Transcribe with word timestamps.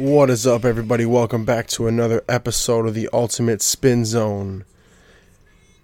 What 0.00 0.30
is 0.30 0.46
up, 0.46 0.64
everybody? 0.64 1.04
Welcome 1.04 1.44
back 1.44 1.66
to 1.66 1.86
another 1.86 2.24
episode 2.26 2.86
of 2.86 2.94
the 2.94 3.10
Ultimate 3.12 3.60
Spin 3.60 4.06
Zone. 4.06 4.64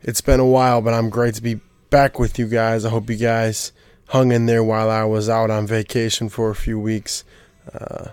It's 0.01 0.23
been 0.23 0.41
a 0.41 0.47
while, 0.47 0.81
but 0.81 0.95
I'm 0.95 1.11
great 1.11 1.35
to 1.35 1.43
be 1.43 1.61
back 1.91 2.19
with 2.19 2.39
you 2.39 2.49
guys. 2.49 2.87
I 2.87 2.89
hope 2.89 3.11
you 3.11 3.17
guys 3.17 3.73
hung 4.09 4.33
in 4.33 4.47
there 4.47 4.65
while 4.65 4.89
I 4.89 5.05
was 5.05 5.29
out 5.29 5.51
on 5.51 5.67
vacation 5.67 6.31
for 6.31 6.49
a 6.49 6.55
few 6.55 6.81
weeks. 6.81 7.25
Uh, 7.71 8.13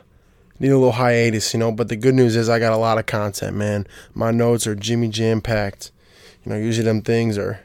need 0.60 0.72
a 0.72 0.78
little 0.78 0.92
hiatus, 0.92 1.54
you 1.54 1.62
know, 1.62 1.72
but 1.72 1.88
the 1.88 1.96
good 1.96 2.16
news 2.16 2.36
is 2.36 2.50
I 2.50 2.60
got 2.60 2.74
a 2.74 2.78
lot 2.78 2.98
of 2.98 3.06
content, 3.06 3.56
man. 3.56 3.88
My 4.14 4.32
notes 4.32 4.68
are 4.68 4.76
Jimmy 4.76 5.08
jam 5.08 5.40
packed. 5.40 5.94
You 6.44 6.52
know, 6.52 6.58
usually 6.58 6.84
them 6.84 7.02
things 7.02 7.38
are 7.38 7.62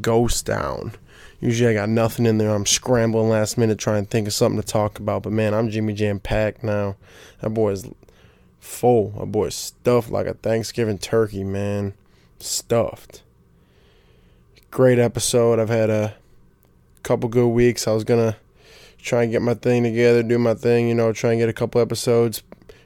ghost 0.00 0.46
down. 0.46 0.94
Usually 1.40 1.70
I 1.70 1.74
got 1.74 1.88
nothing 1.88 2.26
in 2.26 2.38
there. 2.38 2.54
I'm 2.54 2.66
scrambling 2.66 3.28
last 3.28 3.58
minute 3.58 3.78
trying 3.78 4.04
to 4.04 4.10
think 4.10 4.26
of 4.26 4.32
something 4.32 4.60
to 4.60 4.66
talk 4.66 4.98
about. 4.98 5.22
But 5.22 5.32
man, 5.32 5.54
I'm 5.54 5.70
Jimmy 5.70 5.92
Jam 5.92 6.20
packed 6.20 6.64
now. 6.64 6.96
That 7.40 7.50
boy's 7.50 7.86
full. 8.60 9.10
That 9.10 9.26
boy's 9.26 9.54
stuffed 9.54 10.10
like 10.10 10.26
a 10.26 10.34
Thanksgiving 10.34 10.98
turkey, 10.98 11.44
man. 11.44 11.94
Stuffed. 12.38 13.22
Great 14.70 14.98
episode. 14.98 15.58
I've 15.58 15.68
had 15.68 15.90
a 15.90 16.14
couple 17.02 17.28
good 17.28 17.48
weeks. 17.48 17.86
I 17.86 17.92
was 17.92 18.04
gonna 18.04 18.36
try 18.98 19.22
and 19.22 19.32
get 19.32 19.42
my 19.42 19.54
thing 19.54 19.82
together, 19.82 20.22
do 20.22 20.38
my 20.38 20.54
thing, 20.54 20.88
you 20.88 20.94
know, 20.94 21.12
try 21.12 21.32
and 21.32 21.38
get 21.38 21.48
a 21.48 21.52
couple 21.52 21.80
episodes 21.80 22.42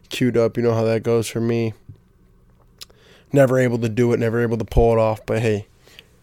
queued 0.09 0.37
up. 0.37 0.57
You 0.57 0.63
know 0.65 0.75
how 0.75 0.85
that 0.85 1.03
goes 1.03 1.29
for 1.29 1.41
me. 1.41 1.75
Never 3.33 3.59
able 3.59 3.79
to 3.79 3.89
do 3.89 4.13
it, 4.13 4.19
never 4.19 4.43
able 4.43 4.59
to 4.59 4.65
pull 4.65 4.93
it 4.93 4.99
off, 4.99 5.25
but 5.25 5.41
hey, 5.41 5.67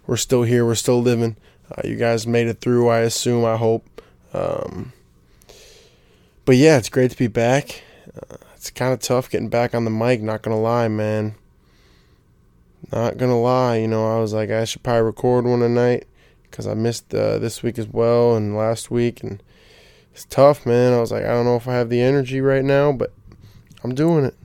we're 0.05 0.17
still 0.17 0.43
here, 0.43 0.65
we're 0.65 0.75
still 0.75 1.01
living. 1.01 1.37
Uh, 1.71 1.81
you 1.83 1.95
guys 1.95 2.27
made 2.27 2.47
it 2.47 2.61
through, 2.61 2.89
I 2.89 2.99
assume, 2.99 3.43
I 3.45 3.57
hope. 3.57 4.01
Um, 4.33 4.93
but 6.45 6.57
yeah, 6.57 6.77
it's 6.77 6.89
great 6.89 7.11
to 7.11 7.17
be 7.17 7.27
back. 7.27 7.81
Uh, 8.15 8.37
it's 8.55 8.69
kind 8.69 8.93
of 8.93 8.99
tough 8.99 9.29
getting 9.29 9.49
back 9.49 9.73
on 9.73 9.83
the 9.83 9.91
mic, 9.91 10.21
not 10.21 10.41
gonna 10.41 10.59
lie, 10.59 10.87
man. 10.87 11.35
Not 12.91 13.17
gonna 13.17 13.39
lie, 13.39 13.77
you 13.77 13.87
know, 13.87 14.15
I 14.15 14.19
was 14.19 14.33
like, 14.33 14.51
I 14.51 14.65
should 14.65 14.83
probably 14.83 15.01
record 15.01 15.45
one 15.45 15.59
tonight 15.59 16.07
because 16.43 16.67
I 16.67 16.75
missed 16.75 17.13
uh, 17.13 17.39
this 17.39 17.63
week 17.63 17.79
as 17.79 17.87
well 17.87 18.35
and 18.35 18.55
last 18.55 18.91
week, 18.91 19.23
and 19.23 19.41
it's 20.13 20.25
tough, 20.25 20.65
man. 20.65 20.93
I 20.93 20.99
was 20.99 21.11
like, 21.11 21.23
I 21.23 21.29
don't 21.29 21.45
know 21.45 21.55
if 21.55 21.67
I 21.67 21.73
have 21.73 21.89
the 21.89 22.01
energy 22.01 22.41
right 22.41 22.63
now, 22.63 22.91
but 22.91 23.11
I'm 23.83 23.95
doing 23.95 24.25
it 24.25 24.35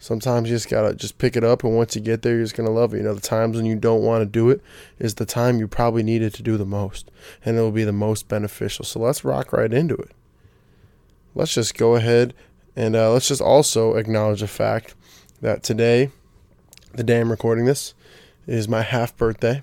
sometimes 0.00 0.48
you 0.48 0.56
just 0.56 0.68
gotta 0.68 0.94
just 0.94 1.18
pick 1.18 1.36
it 1.36 1.44
up 1.44 1.62
and 1.62 1.76
once 1.76 1.94
you 1.94 2.00
get 2.00 2.22
there 2.22 2.34
you're 2.34 2.44
just 2.44 2.56
gonna 2.56 2.70
love 2.70 2.92
it. 2.92 2.96
You 2.96 3.02
know 3.04 3.14
the 3.14 3.20
times 3.20 3.56
when 3.56 3.66
you 3.66 3.76
don't 3.76 4.02
want 4.02 4.22
to 4.22 4.26
do 4.26 4.50
it 4.50 4.60
is 4.98 5.14
the 5.14 5.26
time 5.26 5.60
you 5.60 5.68
probably 5.68 6.02
need 6.02 6.22
it 6.22 6.34
to 6.34 6.42
do 6.42 6.56
the 6.56 6.64
most 6.64 7.10
and 7.44 7.56
it 7.56 7.60
will 7.60 7.70
be 7.70 7.84
the 7.84 7.92
most 7.92 8.26
beneficial. 8.26 8.84
So 8.84 8.98
let's 8.98 9.24
rock 9.24 9.52
right 9.52 9.72
into 9.72 9.94
it. 9.94 10.10
Let's 11.34 11.54
just 11.54 11.76
go 11.76 11.94
ahead 11.94 12.34
and 12.74 12.96
uh, 12.96 13.12
let's 13.12 13.28
just 13.28 13.42
also 13.42 13.94
acknowledge 13.94 14.40
the 14.40 14.48
fact 14.48 14.94
that 15.42 15.62
today 15.62 16.10
the 16.94 17.04
day 17.04 17.20
i'm 17.20 17.30
recording 17.30 17.66
this 17.66 17.94
is 18.46 18.66
my 18.66 18.82
half 18.82 19.16
birthday. 19.16 19.62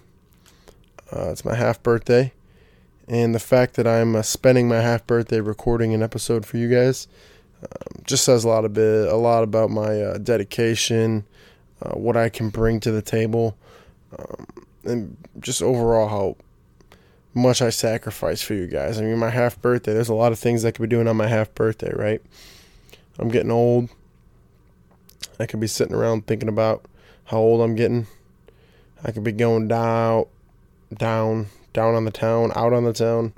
Uh, 1.11 1.31
it's 1.31 1.43
my 1.43 1.55
half 1.55 1.81
birthday 1.81 2.31
and 3.07 3.33
the 3.33 3.39
fact 3.39 3.75
that 3.75 3.87
i'm 3.87 4.15
uh, 4.15 4.21
spending 4.21 4.67
my 4.67 4.81
half 4.81 5.07
birthday 5.07 5.39
recording 5.39 5.93
an 5.93 6.03
episode 6.03 6.45
for 6.45 6.57
you 6.57 6.69
guys 6.69 7.07
um, 7.61 8.03
just 8.05 8.23
says 8.23 8.43
a 8.43 8.47
lot 8.47 8.65
of 8.65 8.73
bit, 8.73 9.07
a 9.07 9.15
lot 9.15 9.43
about 9.43 9.69
my 9.69 10.01
uh, 10.01 10.17
dedication, 10.17 11.25
uh, 11.81 11.91
what 11.91 12.17
I 12.17 12.29
can 12.29 12.49
bring 12.49 12.79
to 12.81 12.91
the 12.91 13.01
table, 13.01 13.57
um, 14.17 14.47
and 14.83 15.17
just 15.39 15.61
overall 15.61 16.07
how 16.07 16.35
much 17.33 17.61
I 17.61 17.69
sacrifice 17.69 18.41
for 18.41 18.53
you 18.53 18.67
guys. 18.67 18.99
I 18.99 19.03
mean, 19.03 19.17
my 19.17 19.29
half 19.29 19.61
birthday. 19.61 19.93
There's 19.93 20.09
a 20.09 20.15
lot 20.15 20.31
of 20.31 20.39
things 20.39 20.65
I 20.65 20.71
could 20.71 20.81
be 20.81 20.87
doing 20.87 21.07
on 21.07 21.17
my 21.17 21.27
half 21.27 21.53
birthday, 21.53 21.91
right? 21.93 22.21
I'm 23.19 23.29
getting 23.29 23.51
old. 23.51 23.89
I 25.39 25.45
could 25.45 25.59
be 25.59 25.67
sitting 25.67 25.95
around 25.95 26.25
thinking 26.25 26.49
about 26.49 26.85
how 27.25 27.37
old 27.37 27.61
I'm 27.61 27.75
getting. 27.75 28.07
I 29.03 29.11
could 29.11 29.23
be 29.23 29.31
going 29.31 29.67
down, 29.67 30.25
down, 30.95 31.47
down 31.73 31.95
on 31.95 32.05
the 32.05 32.11
town, 32.11 32.51
out 32.55 32.73
on 32.73 32.83
the 32.83 32.93
town 32.93 33.33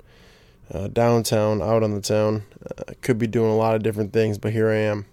uh, 0.72 0.88
downtown, 0.88 1.62
out 1.62 1.82
on 1.82 1.94
the 1.94 2.00
town. 2.00 2.44
Uh, 2.64 2.92
could 3.02 3.18
be 3.18 3.26
doing 3.26 3.50
a 3.50 3.56
lot 3.56 3.74
of 3.74 3.82
different 3.82 4.12
things, 4.12 4.38
but 4.38 4.52
here 4.52 4.70
I 4.70 4.76
am. 4.76 5.06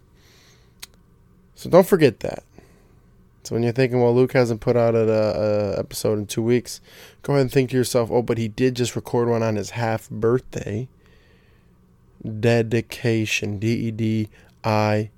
So 1.56 1.70
don't 1.70 1.88
forget 1.88 2.20
that. 2.20 2.44
So 3.44 3.56
when 3.56 3.64
you're 3.64 3.72
thinking, 3.72 4.02
well, 4.02 4.14
Luke 4.14 4.34
hasn't 4.34 4.60
put 4.60 4.76
out 4.76 4.94
an 4.94 5.80
episode 5.80 6.20
in 6.20 6.28
two 6.28 6.42
weeks, 6.42 6.82
go 7.22 7.34
ahead 7.34 7.44
and 7.44 7.52
think 7.52 7.70
to 7.70 7.78
yourself, 7.78 8.12
oh, 8.12 8.22
but 8.22 8.38
he 8.38 8.50
did 8.50 8.76
just 8.76 8.96
record 8.96 9.30
one 9.30 9.42
on 9.42 9.56
his 9.56 9.70
half 9.70 10.10
birthday. 10.10 10.90
Dedication, 12.40 13.58
D 13.58 13.88
E 13.88 13.92
D 13.92 14.28
I, 14.64 15.12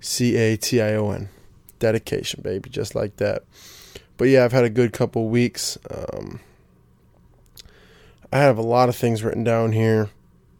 C 0.00 0.36
A 0.36 0.56
T 0.56 0.80
I 0.80 0.94
O 0.94 1.10
N, 1.10 1.30
dedication, 1.80 2.42
baby, 2.42 2.70
just 2.70 2.94
like 2.94 3.16
that. 3.16 3.42
But 4.16 4.28
yeah, 4.28 4.44
I've 4.44 4.52
had 4.52 4.64
a 4.64 4.70
good 4.70 4.92
couple 4.92 5.28
weeks. 5.28 5.76
Um, 5.90 6.38
I 8.34 8.38
have 8.38 8.58
a 8.58 8.62
lot 8.62 8.88
of 8.88 8.96
things 8.96 9.22
written 9.22 9.44
down 9.44 9.70
here. 9.70 10.10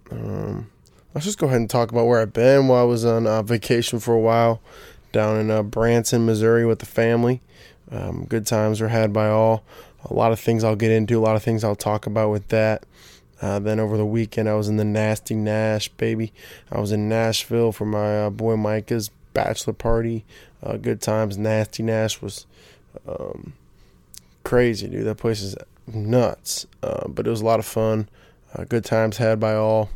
Um, 0.08 0.70
let's 1.12 1.24
just 1.24 1.38
go 1.38 1.48
ahead 1.48 1.58
and 1.58 1.68
talk 1.68 1.90
about 1.90 2.06
where 2.06 2.20
I've 2.20 2.32
been 2.32 2.68
while 2.68 2.80
I 2.80 2.84
was 2.84 3.04
on 3.04 3.26
uh, 3.26 3.42
vacation 3.42 3.98
for 3.98 4.14
a 4.14 4.20
while 4.20 4.62
down 5.10 5.40
in 5.40 5.50
uh, 5.50 5.64
Branson, 5.64 6.24
Missouri 6.24 6.64
with 6.64 6.78
the 6.78 6.86
family. 6.86 7.40
Um, 7.90 8.26
good 8.26 8.46
times 8.46 8.80
were 8.80 8.86
had 8.86 9.12
by 9.12 9.28
all. 9.28 9.64
A 10.04 10.14
lot 10.14 10.30
of 10.30 10.38
things 10.38 10.62
I'll 10.62 10.76
get 10.76 10.92
into, 10.92 11.18
a 11.18 11.20
lot 11.20 11.34
of 11.34 11.42
things 11.42 11.64
I'll 11.64 11.74
talk 11.74 12.06
about 12.06 12.30
with 12.30 12.46
that. 12.50 12.84
Uh, 13.42 13.58
then 13.58 13.80
over 13.80 13.96
the 13.96 14.06
weekend, 14.06 14.48
I 14.48 14.54
was 14.54 14.68
in 14.68 14.76
the 14.76 14.84
Nasty 14.84 15.34
Nash, 15.34 15.88
baby. 15.88 16.32
I 16.70 16.78
was 16.78 16.92
in 16.92 17.08
Nashville 17.08 17.72
for 17.72 17.86
my 17.86 18.26
uh, 18.26 18.30
boy 18.30 18.54
Micah's 18.54 19.10
bachelor 19.32 19.72
party. 19.72 20.24
Uh, 20.62 20.76
good 20.76 21.00
times. 21.00 21.36
Nasty 21.36 21.82
Nash 21.82 22.22
was 22.22 22.46
um, 23.08 23.54
crazy, 24.44 24.86
dude. 24.86 25.06
That 25.06 25.16
place 25.16 25.42
is 25.42 25.56
nuts. 25.86 26.66
Uh, 26.82 27.08
but 27.08 27.26
it 27.26 27.30
was 27.30 27.40
a 27.40 27.44
lot 27.44 27.58
of 27.58 27.66
fun. 27.66 28.08
Uh, 28.54 28.64
good 28.64 28.84
times 28.84 29.16
had 29.16 29.40
by 29.40 29.54
all. 29.54 29.90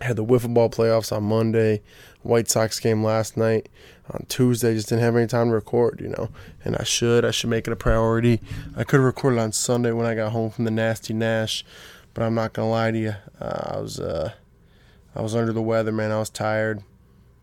Had 0.00 0.16
the 0.16 0.24
wiffle 0.24 0.54
ball 0.54 0.70
playoffs 0.70 1.14
on 1.14 1.24
Monday. 1.24 1.82
White 2.22 2.48
Sox 2.48 2.80
game 2.80 3.04
last 3.04 3.36
night. 3.36 3.68
On 4.10 4.24
Tuesday, 4.28 4.74
just 4.74 4.88
didn't 4.88 5.02
have 5.02 5.14
any 5.14 5.26
time 5.26 5.48
to 5.48 5.54
record, 5.54 6.00
you 6.00 6.08
know. 6.08 6.30
And 6.64 6.76
I 6.76 6.84
should. 6.84 7.24
I 7.24 7.30
should 7.30 7.50
make 7.50 7.66
it 7.66 7.72
a 7.72 7.76
priority. 7.76 8.40
I 8.76 8.84
could 8.84 8.96
have 8.96 9.04
recorded 9.04 9.38
on 9.38 9.52
Sunday 9.52 9.92
when 9.92 10.06
I 10.06 10.14
got 10.14 10.32
home 10.32 10.50
from 10.50 10.64
the 10.64 10.70
nasty 10.70 11.12
Nash, 11.14 11.64
but 12.12 12.22
I'm 12.22 12.34
not 12.34 12.52
gonna 12.52 12.70
lie 12.70 12.90
to 12.90 12.98
you. 12.98 13.14
Uh, 13.40 13.74
I 13.76 13.80
was 13.80 14.00
uh, 14.00 14.32
I 15.14 15.22
was 15.22 15.34
under 15.36 15.52
the 15.52 15.62
weather, 15.62 15.92
man. 15.92 16.10
I 16.10 16.18
was 16.18 16.30
tired. 16.30 16.82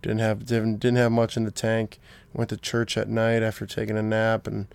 Didn't 0.02 0.20
have 0.20 0.46
didn't, 0.46 0.80
didn't 0.80 0.98
have 0.98 1.12
much 1.12 1.38
in 1.38 1.46
the 1.46 1.52
tank. 1.52 2.00
Went 2.34 2.50
to 2.50 2.58
church 2.58 2.98
at 2.98 3.08
night 3.08 3.44
after 3.44 3.66
taking 3.66 3.98
a 3.98 4.04
nap 4.04 4.46
and 4.46 4.68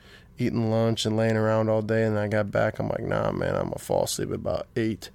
eating 0.46 0.70
lunch 0.70 1.06
and 1.06 1.16
laying 1.16 1.36
around 1.36 1.68
all 1.68 1.82
day. 1.82 2.04
And 2.04 2.18
I 2.18 2.28
got 2.28 2.50
back. 2.50 2.78
I'm 2.78 2.88
like, 2.88 3.04
nah, 3.04 3.32
man, 3.32 3.54
I'm 3.54 3.64
gonna 3.64 3.78
fall 3.78 4.04
asleep 4.04 4.30
at 4.30 4.36
about 4.36 4.66
eight. 4.76 5.10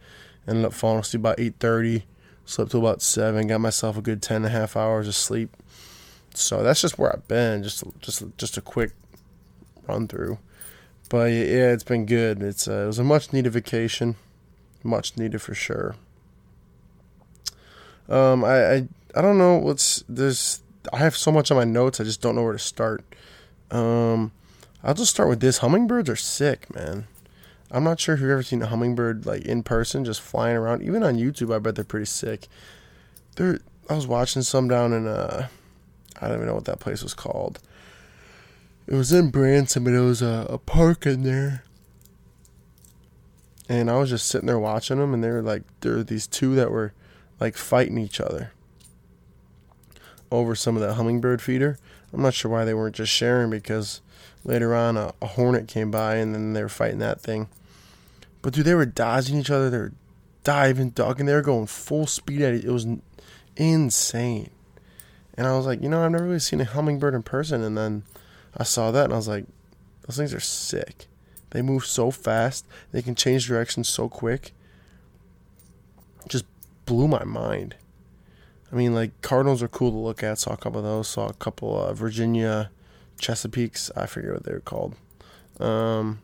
Ended 0.47 0.65
up 0.65 0.73
falling 0.73 0.99
asleep 0.99 1.21
about 1.21 1.39
eight 1.39 1.55
thirty. 1.59 2.05
Slept 2.45 2.71
till 2.71 2.79
about 2.79 3.01
seven. 3.01 3.47
Got 3.47 3.61
myself 3.61 3.97
a 3.97 4.01
good 4.01 4.21
ten 4.21 4.37
and 4.37 4.45
a 4.45 4.49
half 4.49 4.77
hours 4.77 5.07
of 5.07 5.15
sleep. 5.15 5.55
So 6.33 6.63
that's 6.63 6.81
just 6.81 6.97
where 6.97 7.11
I've 7.11 7.27
been. 7.27 7.63
Just 7.63 7.83
just 7.99 8.23
just 8.37 8.57
a 8.57 8.61
quick 8.61 8.91
run 9.87 10.07
through. 10.07 10.37
But 11.09 11.31
yeah, 11.31 11.71
it's 11.71 11.83
been 11.83 12.05
good. 12.05 12.41
It's 12.41 12.67
uh, 12.67 12.83
it 12.83 12.87
was 12.87 12.99
a 12.99 13.03
much 13.03 13.33
needed 13.33 13.51
vacation, 13.53 14.15
much 14.83 15.17
needed 15.17 15.41
for 15.41 15.53
sure. 15.53 15.95
Um, 18.09 18.43
I, 18.43 18.73
I 18.73 18.87
I 19.15 19.21
don't 19.21 19.37
know 19.37 19.57
what's 19.57 20.03
there's. 20.07 20.61
I 20.93 20.97
have 20.97 21.17
so 21.17 21.31
much 21.31 21.51
on 21.51 21.57
my 21.57 21.63
notes. 21.65 21.99
I 21.99 22.03
just 22.03 22.21
don't 22.21 22.35
know 22.35 22.43
where 22.43 22.53
to 22.53 22.59
start. 22.59 23.03
Um, 23.71 24.31
I'll 24.83 24.93
just 24.93 25.11
start 25.11 25.29
with 25.29 25.39
this. 25.39 25.59
Hummingbirds 25.59 26.09
are 26.09 26.15
sick, 26.15 26.73
man. 26.73 27.07
I'm 27.69 27.83
not 27.83 27.99
sure 27.99 28.15
if 28.15 28.21
you've 28.21 28.29
ever 28.29 28.43
seen 28.43 28.61
a 28.61 28.67
hummingbird 28.67 29.25
like 29.25 29.43
in 29.43 29.63
person, 29.63 30.05
just 30.05 30.21
flying 30.21 30.55
around. 30.55 30.83
Even 30.83 31.03
on 31.03 31.17
YouTube, 31.17 31.53
I 31.53 31.59
bet 31.59 31.75
they're 31.75 31.83
pretty 31.83 32.05
sick. 32.05 32.47
They're. 33.35 33.59
I 33.89 33.95
was 33.95 34.07
watching 34.07 34.41
some 34.41 34.67
down 34.67 34.93
in 34.93 35.07
uh, 35.07 35.47
I 36.21 36.27
don't 36.27 36.37
even 36.37 36.47
know 36.47 36.55
what 36.55 36.65
that 36.65 36.79
place 36.79 37.03
was 37.03 37.13
called. 37.13 37.59
It 38.87 38.95
was 38.95 39.11
in 39.11 39.29
Branson, 39.29 39.83
but 39.83 39.93
it 39.93 39.99
was 39.99 40.21
a, 40.21 40.47
a 40.49 40.57
park 40.57 41.05
in 41.05 41.23
there. 41.23 41.63
And 43.69 43.91
I 43.91 43.97
was 43.97 44.09
just 44.09 44.27
sitting 44.27 44.47
there 44.47 44.59
watching 44.59 44.97
them, 44.97 45.13
and 45.13 45.21
they 45.21 45.29
were 45.29 45.41
like, 45.41 45.63
there 45.81 45.95
were 45.95 46.03
these 46.03 46.25
two 46.25 46.55
that 46.55 46.71
were 46.71 46.93
like 47.39 47.57
fighting 47.57 47.97
each 47.97 48.21
other 48.21 48.51
over 50.31 50.55
some 50.55 50.75
of 50.75 50.81
that 50.81 50.93
hummingbird 50.93 51.41
feeder. 51.41 51.77
I'm 52.13 52.21
not 52.21 52.33
sure 52.33 52.49
why 52.49 52.63
they 52.63 52.73
weren't 52.73 52.95
just 52.95 53.11
sharing 53.11 53.49
because 53.49 54.01
later 54.47 54.73
on 54.73 54.97
a, 54.97 55.13
a 55.21 55.27
hornet 55.27 55.67
came 55.67 55.91
by 55.91 56.15
and 56.15 56.33
then 56.33 56.53
they 56.53 56.63
were 56.63 56.69
fighting 56.69 56.99
that 56.99 57.21
thing. 57.21 57.49
But 58.41 58.53
dude, 58.53 58.65
they 58.65 58.73
were 58.73 58.85
dodging 58.85 59.37
each 59.37 59.51
other. 59.51 59.69
They 59.69 59.77
were 59.77 59.93
diving, 60.43 60.91
ducking. 60.91 61.25
They 61.27 61.35
were 61.35 61.41
going 61.41 61.67
full 61.67 62.07
speed 62.07 62.41
at 62.41 62.53
it. 62.53 62.65
It 62.65 62.71
was 62.71 62.87
insane. 63.57 64.49
And 65.35 65.45
I 65.45 65.55
was 65.55 65.65
like, 65.67 65.83
you 65.83 65.89
know, 65.89 66.03
I've 66.03 66.11
never 66.11 66.23
really 66.23 66.39
seen 66.39 66.61
a 66.61 66.65
hummingbird 66.65 67.13
in 67.13 67.23
person. 67.23 67.61
And 67.61 67.77
then 67.77 68.03
I 68.55 68.63
saw 68.63 68.89
that 68.91 69.03
and 69.03 69.13
I 69.13 69.17
was 69.17 69.27
like, 69.27 69.45
those 70.07 70.17
things 70.17 70.33
are 70.33 70.39
sick. 70.39 71.07
They 71.51 71.61
move 71.61 71.85
so 71.85 72.09
fast. 72.09 72.65
They 72.91 73.01
can 73.01 73.15
change 73.15 73.47
direction 73.47 73.83
so 73.83 74.07
quick. 74.07 74.53
Just 76.27 76.45
blew 76.85 77.07
my 77.07 77.23
mind. 77.25 77.75
I 78.71 78.75
mean, 78.75 78.95
like 78.95 79.21
Cardinals 79.21 79.61
are 79.61 79.67
cool 79.67 79.91
to 79.91 79.97
look 79.97 80.23
at. 80.23 80.39
Saw 80.39 80.53
a 80.53 80.57
couple 80.57 80.79
of 80.79 80.85
those. 80.85 81.07
Saw 81.09 81.27
a 81.27 81.33
couple 81.33 81.79
of 81.79 81.97
Virginia 81.97 82.71
Chesapeakes. 83.19 83.91
I 83.95 84.05
forget 84.05 84.33
what 84.33 84.43
they 84.43 84.53
were 84.53 84.59
called. 84.59 84.95
Um, 85.59 86.19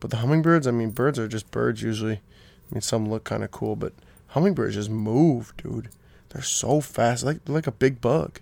but 0.00 0.10
the 0.10 0.18
hummingbirds, 0.18 0.66
I 0.66 0.70
mean, 0.70 0.90
birds 0.90 1.18
are 1.18 1.28
just 1.28 1.50
birds 1.50 1.82
usually. 1.82 2.16
I 2.16 2.74
mean, 2.74 2.82
some 2.82 3.08
look 3.08 3.24
kind 3.24 3.44
of 3.44 3.50
cool, 3.50 3.76
but 3.76 3.92
hummingbirds 4.28 4.74
just 4.74 4.90
move, 4.90 5.52
dude. 5.56 5.88
They're 6.30 6.42
so 6.42 6.80
fast, 6.80 7.24
like 7.24 7.40
like 7.46 7.66
a 7.66 7.72
big 7.72 8.00
bug 8.00 8.40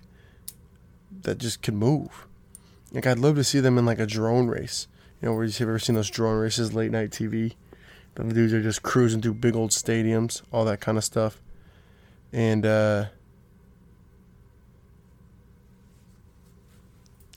that 1.21 1.37
just 1.37 1.61
can 1.61 1.75
move. 1.75 2.27
Like 2.91 3.05
I'd 3.05 3.19
love 3.19 3.35
to 3.35 3.43
see 3.43 3.59
them 3.59 3.77
in 3.77 3.85
like 3.85 3.99
a 3.99 4.05
drone 4.05 4.47
race. 4.47 4.87
You 5.21 5.29
know, 5.29 5.35
where 5.35 5.45
you've 5.45 5.61
ever 5.61 5.79
seen 5.79 5.95
those 5.95 6.09
drone 6.09 6.37
races, 6.37 6.73
late 6.73 6.91
night 6.91 7.11
TV. 7.11 7.53
The 8.15 8.23
dudes 8.25 8.53
are 8.53 8.61
just 8.61 8.83
cruising 8.83 9.21
through 9.21 9.35
big 9.35 9.55
old 9.55 9.71
stadiums, 9.71 10.41
all 10.51 10.65
that 10.65 10.81
kind 10.81 10.97
of 10.97 11.03
stuff. 11.03 11.41
And 12.31 12.65
uh 12.65 13.05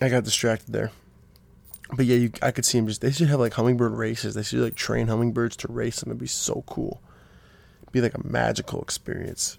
I 0.00 0.08
got 0.08 0.24
distracted 0.24 0.72
there. 0.72 0.90
But 1.92 2.06
yeah, 2.06 2.16
you, 2.16 2.32
I 2.42 2.50
could 2.50 2.64
see 2.64 2.78
them 2.78 2.88
just. 2.88 3.00
They 3.00 3.12
should 3.12 3.28
have 3.28 3.40
like 3.40 3.54
hummingbird 3.54 3.92
races. 3.92 4.34
They 4.34 4.42
should 4.42 4.60
like 4.60 4.74
train 4.74 5.06
hummingbirds 5.06 5.56
to 5.58 5.72
race 5.72 6.00
them. 6.00 6.10
It'd 6.10 6.20
be 6.20 6.26
so 6.26 6.64
cool. 6.66 7.00
It'd 7.82 7.92
be 7.92 8.00
like 8.00 8.14
a 8.14 8.26
magical 8.26 8.82
experience. 8.82 9.58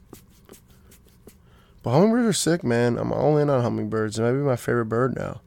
But 1.84 1.92
hummingbirds 1.92 2.28
are 2.28 2.34
sick, 2.34 2.64
man. 2.64 2.98
I'm 2.98 3.14
all 3.14 3.38
in 3.38 3.50
on 3.50 3.62
hummingbirds. 3.62 4.20
It 4.20 4.24
might 4.24 4.34
be 4.34 4.38
my 4.40 4.58
favorite 4.58 4.86
bird 4.86 5.16
now. 5.16 5.42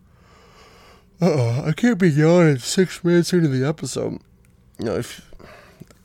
Uh 1.20 1.26
oh, 1.30 1.64
I 1.66 1.72
can't 1.72 1.98
be 1.98 2.10
yawning 2.10 2.58
six 2.58 3.04
minutes 3.04 3.32
into 3.32 3.48
the 3.48 3.66
episode. 3.66 4.18
You 4.78 4.86
know, 4.86 4.96
if 4.96 5.30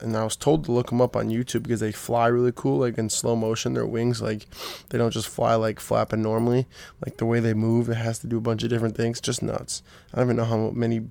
and 0.06 0.16
I 0.16 0.24
was 0.24 0.36
told 0.36 0.64
to 0.64 0.72
look 0.72 0.88
them 0.90 1.00
up 1.00 1.16
on 1.16 1.28
YouTube 1.28 1.64
because 1.64 1.80
they 1.80 1.92
fly 1.92 2.28
really 2.28 2.52
cool, 2.54 2.78
like 2.78 2.96
in 2.96 3.10
slow 3.10 3.34
motion. 3.34 3.74
Their 3.74 3.84
wings, 3.84 4.22
like 4.22 4.46
they 4.88 4.98
don't 4.98 5.10
just 5.10 5.28
fly 5.28 5.56
like 5.56 5.80
flapping 5.80 6.22
normally. 6.22 6.66
Like 7.04 7.16
the 7.16 7.26
way 7.26 7.40
they 7.40 7.54
move, 7.54 7.90
it 7.90 7.96
has 7.96 8.20
to 8.20 8.26
do 8.26 8.38
a 8.38 8.40
bunch 8.40 8.62
of 8.62 8.70
different 8.70 8.96
things. 8.96 9.20
Just 9.20 9.42
nuts. 9.42 9.82
I 10.14 10.18
don't 10.18 10.28
even 10.28 10.36
know 10.36 10.44
how 10.44 10.70
many 10.70 11.08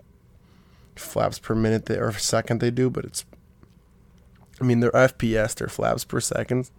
flaps 0.96 1.40
per 1.40 1.54
minute 1.54 1.86
they, 1.86 1.98
or 1.98 2.14
second 2.14 2.62
they 2.62 2.72
do, 2.72 2.90
but 2.90 3.06
it's. 3.06 3.26
I 4.62 4.64
mean, 4.64 4.80
their 4.80 4.92
FPS, 4.92 5.56
their 5.56 5.68
flaps 5.68 6.06
per 6.06 6.22
second, 6.22 6.72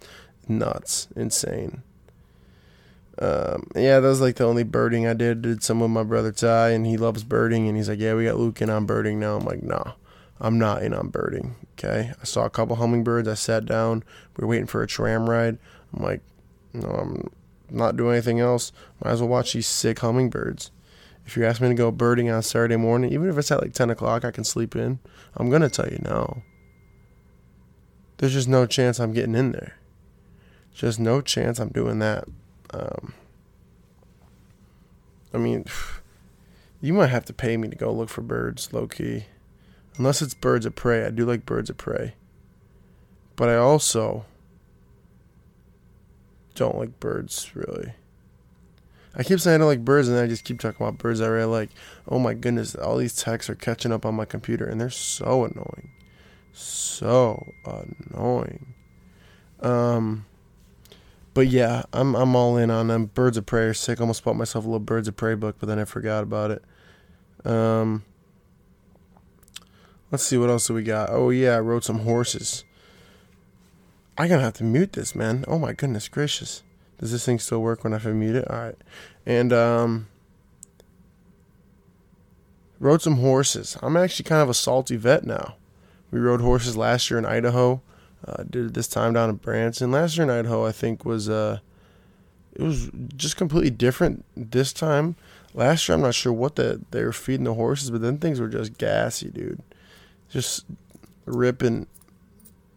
nuts, 0.49 1.09
insane. 1.15 1.83
Um, 3.19 3.69
yeah, 3.75 4.01
that 4.01 4.09
was 4.09 4.23
like 4.23 4.37
the 4.37 4.45
only 4.45 4.65
birding 4.65 5.07
I 5.07 5.13
did. 5.13 5.43
Did 5.43 5.63
some 5.63 5.81
with 5.81 5.91
my 5.91 6.03
brother 6.03 6.33
Ty, 6.33 6.71
and 6.71 6.87
he 6.87 6.97
loves 6.97 7.25
birding, 7.25 7.69
and 7.69 7.77
he's 7.77 7.91
like, 7.91 8.01
"Yeah, 8.01 8.15
we 8.15 8.25
got 8.25 8.39
Luke 8.39 8.63
in 8.63 8.71
on 8.71 8.87
birding 8.87 9.21
now." 9.21 9.37
I'm 9.37 9.45
like, 9.45 9.63
"Nah." 9.63 9.93
I'm 10.41 10.59
not 10.59 10.83
in 10.83 10.93
on 10.93 11.09
birding. 11.09 11.57
Okay. 11.73 12.13
I 12.21 12.25
saw 12.25 12.45
a 12.45 12.51
couple 12.51 12.77
hummingbirds. 12.77 13.29
I 13.29 13.35
sat 13.35 13.65
down. 13.67 14.05
We 14.37 14.43
were 14.43 14.49
waiting 14.49 14.67
for 14.67 14.83
a 14.83 14.87
tram 14.87 15.29
ride. 15.29 15.59
I'm 15.95 16.03
like, 16.03 16.21
no, 16.73 16.89
I'm 16.89 17.31
not 17.71 17.97
doing 17.97 18.15
anything 18.15 18.41
else. 18.41 18.73
Might 19.03 19.13
as 19.13 19.21
well 19.21 19.31
watch 19.31 19.53
these 19.53 19.67
sick 19.67 20.01
hummingbirds. 20.01 20.71
If 21.27 21.37
you 21.37 21.45
ask 21.45 21.61
me 21.61 21.69
to 21.69 21.75
go 21.75 21.91
birding 21.91 22.31
on 22.31 22.43
Saturday 22.43 22.77
morning, 22.77 23.13
even 23.13 23.29
if 23.29 23.37
it's 23.37 23.51
at 23.51 23.61
like 23.61 23.73
10 23.73 23.91
o'clock, 23.91 24.25
I 24.25 24.31
can 24.31 24.45
sleep 24.45 24.77
in. 24.77 25.01
I'm 25.37 25.51
going 25.51 25.63
to 25.63 25.69
tell 25.69 25.89
you 25.89 25.99
no. 26.03 26.43
There's 28.19 28.33
just 28.33 28.49
no 28.49 28.65
chance 28.67 29.01
I'm 29.01 29.13
getting 29.13 29.35
in 29.35 29.53
there. 29.53 29.77
Just 30.73 31.01
no 31.01 31.21
chance 31.21 31.59
I'm 31.59 31.71
doing 31.71 31.99
that. 31.99 32.25
Um, 32.73 33.15
I 35.35 35.39
mean, 35.39 35.65
you 36.81 36.93
might 36.93 37.11
have 37.11 37.25
to 37.27 37.33
pay 37.33 37.57
me 37.57 37.69
to 37.69 37.77
go 37.77 37.93
look 37.93 38.09
for 38.09 38.23
birds, 38.23 38.73
low 38.73 38.87
key. 38.87 39.27
Unless 39.99 40.23
it's 40.23 40.35
birds 40.35 40.67
of 40.67 40.75
prey. 40.75 41.05
I 41.05 41.11
do 41.11 41.25
like 41.25 41.47
birds 41.47 41.71
of 41.71 41.77
prey. 41.77 42.15
But 43.35 43.49
I 43.49 43.57
also 43.57 44.25
don't 46.55 46.79
like 46.79 47.01
birds, 47.01 47.55
really. 47.55 47.93
I 49.15 49.23
keep 49.23 49.41
saying 49.41 49.55
I 49.55 49.59
don't 49.59 49.69
like 49.69 49.85
birds, 49.85 50.09
and 50.09 50.19
I 50.19 50.27
just 50.27 50.45
keep 50.45 50.61
talking 50.61 50.85
about 50.85 50.99
birds 50.99 51.21
I 51.21 51.27
really 51.29 51.47
like. 51.47 51.71
Oh 52.09 52.19
my 52.19 52.35
goodness, 52.35 52.75
all 52.75 52.99
these 52.99 53.17
texts 53.17 53.49
are 53.49 53.55
catching 53.55 53.93
up 53.93 54.05
on 54.05 54.15
my 54.15 54.27
computer, 54.27 54.67
and 54.67 54.81
they're 54.81 54.91
so 54.91 55.45
annoying. 55.45 55.91
So 56.53 57.53
annoying. 57.65 58.75
Um, 59.61 60.27
but 61.33 61.49
yeah, 61.49 61.85
I'm 61.93 62.15
I'm 62.15 62.37
all 62.37 62.57
in 62.59 62.71
on 62.71 62.89
them. 62.89 63.07
Birds 63.07 63.37
of 63.37 63.47
Prey 63.47 63.65
are 63.65 63.75
sick. 63.75 64.01
I 64.01 64.03
almost 64.03 64.25
bought 64.25 64.37
myself 64.37 64.65
a 64.65 64.69
little 64.69 64.81
Birds 64.81 65.09
of 65.09 65.17
Prey 65.17 65.35
book, 65.35 65.57
but 65.59 65.67
then 65.67 65.79
I 65.79 65.85
forgot 65.85 66.23
about 66.23 66.51
it. 66.51 66.65
Um, 67.47 68.05
Let's 70.17 70.25
see 70.25 70.39
what 70.39 70.49
else 70.49 70.67
do 70.67 70.73
we 70.73 70.83
got. 70.83 71.11
Oh 71.11 71.29
yeah, 71.29 71.57
I 71.57 71.61
wrote 71.61 71.85
some 71.85 71.99
horses. 71.99 72.65
I'm 74.17 74.31
gonna 74.31 74.41
have 74.41 74.55
to 74.55 74.65
mute 74.65 74.95
this, 74.95 75.15
man. 75.15 75.45
Oh 75.47 75.59
my 75.59 75.75
goodness 75.75 76.09
gracious. 76.09 76.63
Does 76.97 77.13
this 77.13 77.27
thing 77.27 77.39
still 77.39 77.61
work 77.61 77.85
when 77.85 77.93
I 77.93 77.99
mute 77.99 78.37
it? 78.37 78.49
Alright. 78.49 78.79
And 79.27 79.53
um 79.53 80.09
rode 82.81 83.03
some 83.03 83.17
horses. 83.17 83.77
I'm 83.83 83.95
actually 83.95 84.25
kind 84.25 84.41
of 84.41 84.49
a 84.49 84.55
salty 84.55 84.97
vet 84.97 85.25
now. 85.25 85.57
We 86.11 86.19
rode 86.19 86.41
horses 86.41 86.79
last 86.79 87.11
year 87.11 87.19
in 87.19 87.27
Idaho. 87.27 87.83
Uh, 88.27 88.43
did 88.45 88.69
it 88.69 88.73
this 88.73 88.89
time 88.89 89.13
down 89.13 89.29
in 89.29 89.37
Branson. 89.37 89.91
Last 89.91 90.17
year 90.17 90.25
in 90.25 90.31
Idaho, 90.31 90.65
I 90.65 90.73
think 90.73 91.05
was 91.05 91.29
uh, 91.29 91.59
it 92.55 92.63
was 92.63 92.91
just 93.15 93.37
completely 93.37 93.69
different 93.69 94.25
this 94.35 94.73
time. 94.73 95.15
Last 95.53 95.87
year, 95.87 95.95
I'm 95.95 96.01
not 96.01 96.15
sure 96.15 96.33
what 96.33 96.57
the, 96.57 96.81
they 96.91 97.05
were 97.05 97.13
feeding 97.13 97.45
the 97.45 97.53
horses, 97.53 97.91
but 97.91 98.01
then 98.01 98.17
things 98.17 98.41
were 98.41 98.49
just 98.49 98.79
gassy, 98.79 99.29
dude 99.29 99.63
just 100.31 100.65
ripping 101.25 101.87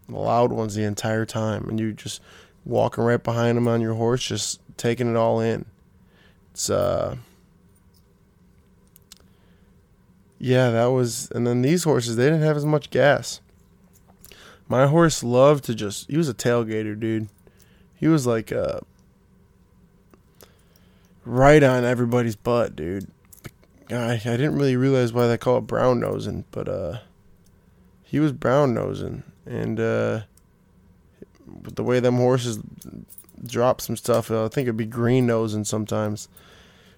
loud 0.07 0.51
ones 0.51 0.75
the 0.75 0.83
entire 0.83 1.25
time, 1.25 1.67
and 1.69 1.79
you 1.79 1.93
just 1.93 2.21
walking 2.65 3.03
right 3.03 3.23
behind 3.23 3.57
them 3.57 3.67
on 3.67 3.81
your 3.81 3.93
horse, 3.93 4.23
just 4.23 4.61
taking 4.77 5.09
it 5.09 5.15
all 5.15 5.39
in. 5.39 5.65
It's 6.51 6.69
uh, 6.69 7.17
yeah, 10.39 10.69
that 10.69 10.85
was, 10.87 11.29
and 11.31 11.45
then 11.45 11.61
these 11.61 11.83
horses 11.83 12.15
they 12.15 12.25
didn't 12.25 12.41
have 12.41 12.57
as 12.57 12.65
much 12.65 12.89
gas. 12.89 13.41
My 14.67 14.87
horse 14.87 15.23
loved 15.23 15.65
to 15.65 15.75
just, 15.75 16.09
he 16.09 16.17
was 16.17 16.29
a 16.29 16.33
tailgater, 16.33 16.97
dude. 16.97 17.27
He 17.95 18.07
was 18.07 18.25
like 18.25 18.51
uh, 18.51 18.79
right 21.25 21.61
on 21.61 21.83
everybody's 21.83 22.35
butt, 22.35 22.75
dude. 22.75 23.07
I, 23.89 24.13
I 24.13 24.17
didn't 24.17 24.55
really 24.55 24.77
realize 24.77 25.11
why 25.11 25.27
they 25.27 25.37
call 25.37 25.57
it 25.57 25.67
brown 25.67 25.99
nosing, 25.99 26.45
but 26.51 26.69
uh, 26.69 26.99
he 28.09 28.19
was 28.19 28.31
brown 28.31 28.73
nosing, 28.73 29.21
and 29.45 29.79
uh, 29.79 30.21
with 31.63 31.75
the 31.75 31.83
way 31.83 31.99
them 31.99 32.15
horses 32.17 32.57
drop 33.45 33.81
some 33.81 33.95
stuff, 33.95 34.31
I 34.31 34.47
think 34.47 34.65
it'd 34.65 34.77
be 34.77 34.87
green 34.87 35.27
nosing 35.27 35.63
sometimes. 35.63 36.27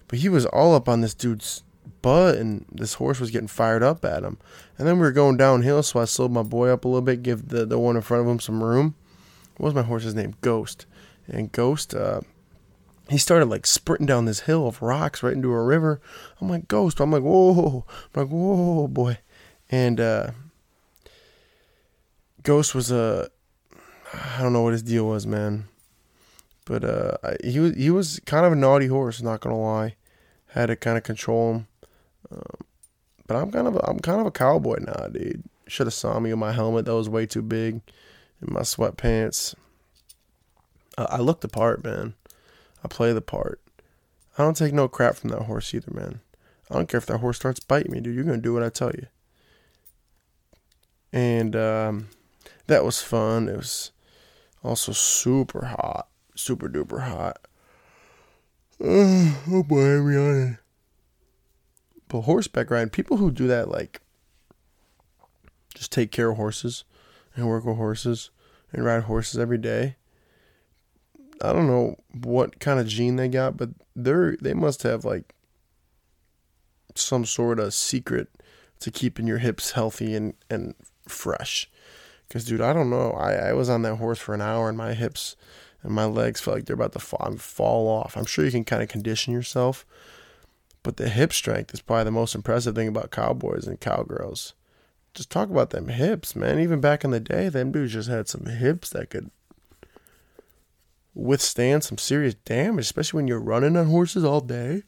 But 0.08 0.20
he 0.20 0.30
was 0.30 0.46
all 0.46 0.74
up 0.74 0.88
on 0.88 1.02
this 1.02 1.12
dude's 1.12 1.64
butt, 2.00 2.36
and 2.36 2.64
this 2.72 2.94
horse 2.94 3.20
was 3.20 3.30
getting 3.30 3.46
fired 3.46 3.82
up 3.82 4.06
at 4.06 4.22
him. 4.22 4.38
And 4.78 4.88
then 4.88 4.94
we 4.94 5.02
were 5.02 5.12
going 5.12 5.36
downhill, 5.36 5.82
so 5.82 6.00
I 6.00 6.06
slowed 6.06 6.30
my 6.30 6.42
boy 6.42 6.70
up 6.70 6.86
a 6.86 6.88
little 6.88 7.02
bit, 7.02 7.22
give 7.22 7.48
the 7.48 7.66
the 7.66 7.78
one 7.78 7.96
in 7.96 8.02
front 8.02 8.22
of 8.22 8.28
him 8.30 8.40
some 8.40 8.64
room. 8.64 8.94
What 9.58 9.66
was 9.66 9.74
my 9.74 9.82
horse's 9.82 10.14
name? 10.14 10.34
Ghost. 10.40 10.86
And 11.28 11.52
Ghost, 11.52 11.94
uh, 11.94 12.22
he 13.10 13.18
started 13.18 13.50
like 13.50 13.66
sprinting 13.66 14.06
down 14.06 14.24
this 14.24 14.40
hill 14.40 14.66
of 14.66 14.80
rocks 14.80 15.22
right 15.22 15.34
into 15.34 15.52
a 15.52 15.62
river. 15.62 16.00
I'm 16.40 16.48
like, 16.48 16.68
Ghost. 16.68 17.00
I'm 17.00 17.12
like, 17.12 17.22
whoa. 17.22 17.84
I'm 18.14 18.22
like, 18.22 18.30
whoa, 18.30 18.88
boy. 18.88 19.18
And 19.68 20.00
uh, 20.00 20.30
Ghost 22.42 22.74
was 22.74 22.90
a 22.90 23.28
I 24.12 24.42
don't 24.42 24.52
know 24.52 24.62
what 24.62 24.72
his 24.72 24.82
deal 24.82 25.06
was, 25.06 25.26
man. 25.26 25.68
But 26.64 26.84
uh, 26.84 27.16
he 27.42 27.58
was 27.58 27.74
he 27.76 27.90
was 27.90 28.20
kind 28.24 28.46
of 28.46 28.52
a 28.52 28.56
naughty 28.56 28.86
horse, 28.86 29.20
not 29.22 29.40
gonna 29.40 29.60
lie. 29.60 29.96
Had 30.48 30.66
to 30.66 30.76
kind 30.76 30.96
of 30.96 31.02
control 31.02 31.52
him. 31.52 31.66
Um, 32.30 32.66
but 33.26 33.36
I'm 33.36 33.50
kind 33.50 33.66
of 33.66 33.76
I'm 33.84 33.98
kind 33.98 34.20
of 34.20 34.26
a 34.26 34.30
cowboy 34.30 34.78
now, 34.80 35.08
dude. 35.08 35.42
Should 35.66 35.86
have 35.86 35.94
saw 35.94 36.18
me 36.20 36.30
in 36.30 36.38
my 36.38 36.52
helmet. 36.52 36.84
That 36.84 36.94
was 36.94 37.08
way 37.08 37.26
too 37.26 37.42
big. 37.42 37.80
In 38.40 38.52
my 38.52 38.60
sweatpants. 38.60 39.54
Uh, 40.98 41.06
I 41.08 41.18
look 41.18 41.40
the 41.40 41.48
part, 41.48 41.82
man. 41.82 42.14
I 42.84 42.88
play 42.88 43.12
the 43.12 43.20
part. 43.20 43.60
I 44.36 44.42
don't 44.42 44.56
take 44.56 44.72
no 44.72 44.88
crap 44.88 45.16
from 45.16 45.30
that 45.30 45.42
horse 45.42 45.72
either, 45.74 45.92
man. 45.92 46.20
I 46.70 46.74
don't 46.74 46.88
care 46.88 46.98
if 46.98 47.06
that 47.06 47.18
horse 47.18 47.36
starts 47.36 47.60
biting 47.60 47.92
me, 47.92 48.00
dude. 48.00 48.14
You're 48.14 48.24
gonna 48.24 48.38
do 48.38 48.54
what 48.54 48.62
I 48.62 48.68
tell 48.68 48.90
you. 48.90 49.06
And 51.12 51.54
um, 51.54 52.08
that 52.72 52.84
was 52.84 53.02
fun. 53.02 53.48
It 53.48 53.56
was 53.58 53.92
also 54.64 54.92
super 54.92 55.66
hot, 55.66 56.08
super 56.34 56.70
duper 56.70 57.02
hot. 57.02 57.38
Uh, 58.82 59.34
oh 59.50 59.62
boy, 59.62 59.96
yawning. 59.96 60.58
But 62.08 62.22
horseback 62.22 62.70
riding, 62.70 62.88
people 62.88 63.18
who 63.18 63.30
do 63.30 63.46
that 63.46 63.68
like 63.68 64.00
just 65.74 65.92
take 65.92 66.10
care 66.10 66.30
of 66.30 66.36
horses 66.36 66.84
and 67.34 67.46
work 67.46 67.64
with 67.64 67.76
horses 67.76 68.30
and 68.72 68.84
ride 68.84 69.04
horses 69.04 69.38
every 69.38 69.58
day. 69.58 69.96
I 71.42 71.52
don't 71.52 71.66
know 71.66 71.96
what 72.24 72.58
kind 72.58 72.80
of 72.80 72.86
gene 72.86 73.16
they 73.16 73.28
got, 73.28 73.58
but 73.58 73.70
they're 73.94 74.36
they 74.40 74.54
must 74.54 74.82
have 74.82 75.04
like 75.04 75.34
some 76.94 77.26
sort 77.26 77.60
of 77.60 77.74
secret 77.74 78.28
to 78.80 78.90
keeping 78.90 79.26
your 79.26 79.38
hips 79.38 79.72
healthy 79.72 80.14
and, 80.14 80.34
and 80.48 80.74
fresh. 81.06 81.70
Because, 82.32 82.46
dude, 82.46 82.62
I 82.62 82.72
don't 82.72 82.88
know. 82.88 83.10
I, 83.10 83.34
I 83.34 83.52
was 83.52 83.68
on 83.68 83.82
that 83.82 83.96
horse 83.96 84.18
for 84.18 84.32
an 84.32 84.40
hour 84.40 84.70
and 84.70 84.78
my 84.78 84.94
hips 84.94 85.36
and 85.82 85.92
my 85.92 86.06
legs 86.06 86.40
felt 86.40 86.56
like 86.56 86.64
they're 86.64 86.72
about 86.72 86.94
to 86.94 86.98
fall, 86.98 87.36
fall 87.36 87.86
off. 87.86 88.16
I'm 88.16 88.24
sure 88.24 88.42
you 88.42 88.50
can 88.50 88.64
kind 88.64 88.82
of 88.82 88.88
condition 88.88 89.34
yourself, 89.34 89.84
but 90.82 90.96
the 90.96 91.10
hip 91.10 91.34
strength 91.34 91.74
is 91.74 91.82
probably 91.82 92.04
the 92.04 92.10
most 92.10 92.34
impressive 92.34 92.74
thing 92.74 92.88
about 92.88 93.10
cowboys 93.10 93.66
and 93.66 93.78
cowgirls. 93.78 94.54
Just 95.12 95.28
talk 95.28 95.50
about 95.50 95.70
them 95.70 95.88
hips, 95.88 96.34
man. 96.34 96.58
Even 96.58 96.80
back 96.80 97.04
in 97.04 97.10
the 97.10 97.20
day, 97.20 97.50
them 97.50 97.70
dudes 97.70 97.92
just 97.92 98.08
had 98.08 98.28
some 98.28 98.46
hips 98.46 98.88
that 98.88 99.10
could 99.10 99.30
withstand 101.14 101.84
some 101.84 101.98
serious 101.98 102.32
damage, 102.32 102.86
especially 102.86 103.18
when 103.18 103.28
you're 103.28 103.38
running 103.38 103.76
on 103.76 103.88
horses 103.88 104.24
all 104.24 104.40
day. 104.40 104.84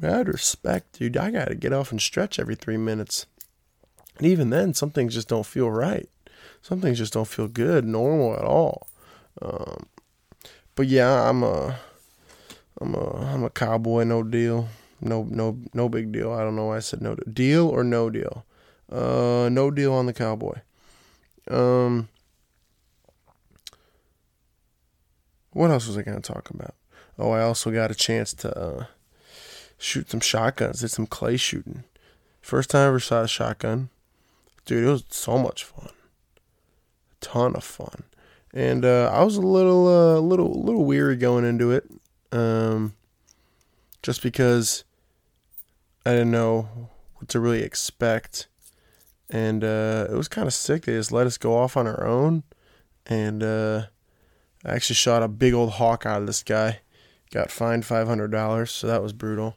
Mad 0.00 0.28
respect, 0.28 1.00
dude. 1.00 1.16
I 1.16 1.32
gotta 1.32 1.56
get 1.56 1.72
off 1.72 1.90
and 1.90 2.00
stretch 2.00 2.38
every 2.38 2.54
three 2.54 2.76
minutes. 2.76 3.26
And 4.18 4.26
even 4.26 4.50
then, 4.50 4.74
some 4.74 4.90
things 4.90 5.14
just 5.14 5.28
don't 5.28 5.46
feel 5.46 5.70
right. 5.70 6.08
Some 6.62 6.80
things 6.80 6.98
just 6.98 7.12
don't 7.12 7.28
feel 7.28 7.48
good, 7.48 7.84
normal 7.84 8.34
at 8.34 8.44
all. 8.44 8.88
Um, 9.42 9.86
but 10.74 10.86
yeah, 10.86 11.28
I'm 11.28 11.42
a, 11.42 11.78
I'm 12.80 12.94
a, 12.94 13.16
I'm 13.34 13.44
a 13.44 13.50
cowboy. 13.50 14.04
No 14.04 14.22
deal. 14.22 14.68
No, 15.00 15.26
no, 15.28 15.58
no 15.74 15.88
big 15.88 16.12
deal. 16.12 16.32
I 16.32 16.40
don't 16.40 16.56
know 16.56 16.66
why 16.66 16.76
I 16.76 16.80
said 16.80 17.02
no 17.02 17.14
deal 17.14 17.68
or 17.68 17.84
no 17.84 18.10
deal. 18.10 18.44
Uh, 18.90 19.48
no 19.50 19.70
deal 19.70 19.92
on 19.92 20.06
the 20.06 20.12
cowboy. 20.12 20.60
Um, 21.48 22.08
what 25.52 25.70
else 25.70 25.86
was 25.86 25.98
I 25.98 26.02
gonna 26.02 26.20
talk 26.20 26.50
about? 26.50 26.74
Oh, 27.18 27.30
I 27.30 27.42
also 27.42 27.70
got 27.70 27.90
a 27.90 27.94
chance 27.94 28.32
to 28.34 28.58
uh, 28.58 28.86
shoot 29.78 30.10
some 30.10 30.20
shotguns. 30.20 30.80
Did 30.80 30.90
some 30.90 31.06
clay 31.06 31.36
shooting. 31.36 31.84
First 32.40 32.70
time 32.70 32.82
I 32.82 32.88
ever 32.88 33.00
shot 33.00 33.24
a 33.24 33.28
shotgun. 33.28 33.90
Dude, 34.66 34.84
it 34.84 34.90
was 34.90 35.04
so 35.08 35.38
much 35.38 35.64
fun. 35.64 35.88
A 35.88 37.24
ton 37.24 37.56
of 37.56 37.64
fun. 37.64 38.04
And 38.52 38.84
uh, 38.84 39.10
I 39.12 39.24
was 39.24 39.36
a 39.36 39.40
little, 39.40 39.88
uh, 39.88 40.20
little, 40.20 40.62
little 40.62 40.84
weary 40.84 41.16
going 41.16 41.44
into 41.44 41.70
it, 41.70 41.90
um, 42.32 42.94
just 44.02 44.22
because 44.22 44.84
I 46.04 46.10
didn't 46.10 46.30
know 46.30 46.90
what 47.16 47.28
to 47.30 47.40
really 47.40 47.62
expect, 47.62 48.46
and 49.28 49.64
uh, 49.64 50.06
it 50.08 50.14
was 50.14 50.28
kind 50.28 50.46
of 50.46 50.54
sick. 50.54 50.84
They 50.84 50.92
just 50.92 51.10
let 51.10 51.26
us 51.26 51.36
go 51.36 51.56
off 51.56 51.76
on 51.76 51.86
our 51.86 52.06
own, 52.06 52.44
and 53.06 53.42
uh, 53.42 53.86
I 54.64 54.74
actually 54.74 54.94
shot 54.94 55.22
a 55.22 55.28
big 55.28 55.52
old 55.52 55.72
hawk 55.72 56.06
out 56.06 56.20
of 56.20 56.26
this 56.26 56.42
guy. 56.42 56.80
Got 57.32 57.50
fined 57.50 57.84
five 57.84 58.06
hundred 58.06 58.30
dollars, 58.30 58.70
so 58.70 58.86
that 58.86 59.02
was 59.02 59.12
brutal. 59.12 59.56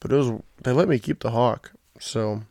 But 0.00 0.12
it 0.12 0.16
was 0.16 0.42
they 0.62 0.72
let 0.72 0.88
me 0.88 0.98
keep 0.98 1.20
the 1.20 1.30
hawk, 1.30 1.72
so 2.00 2.42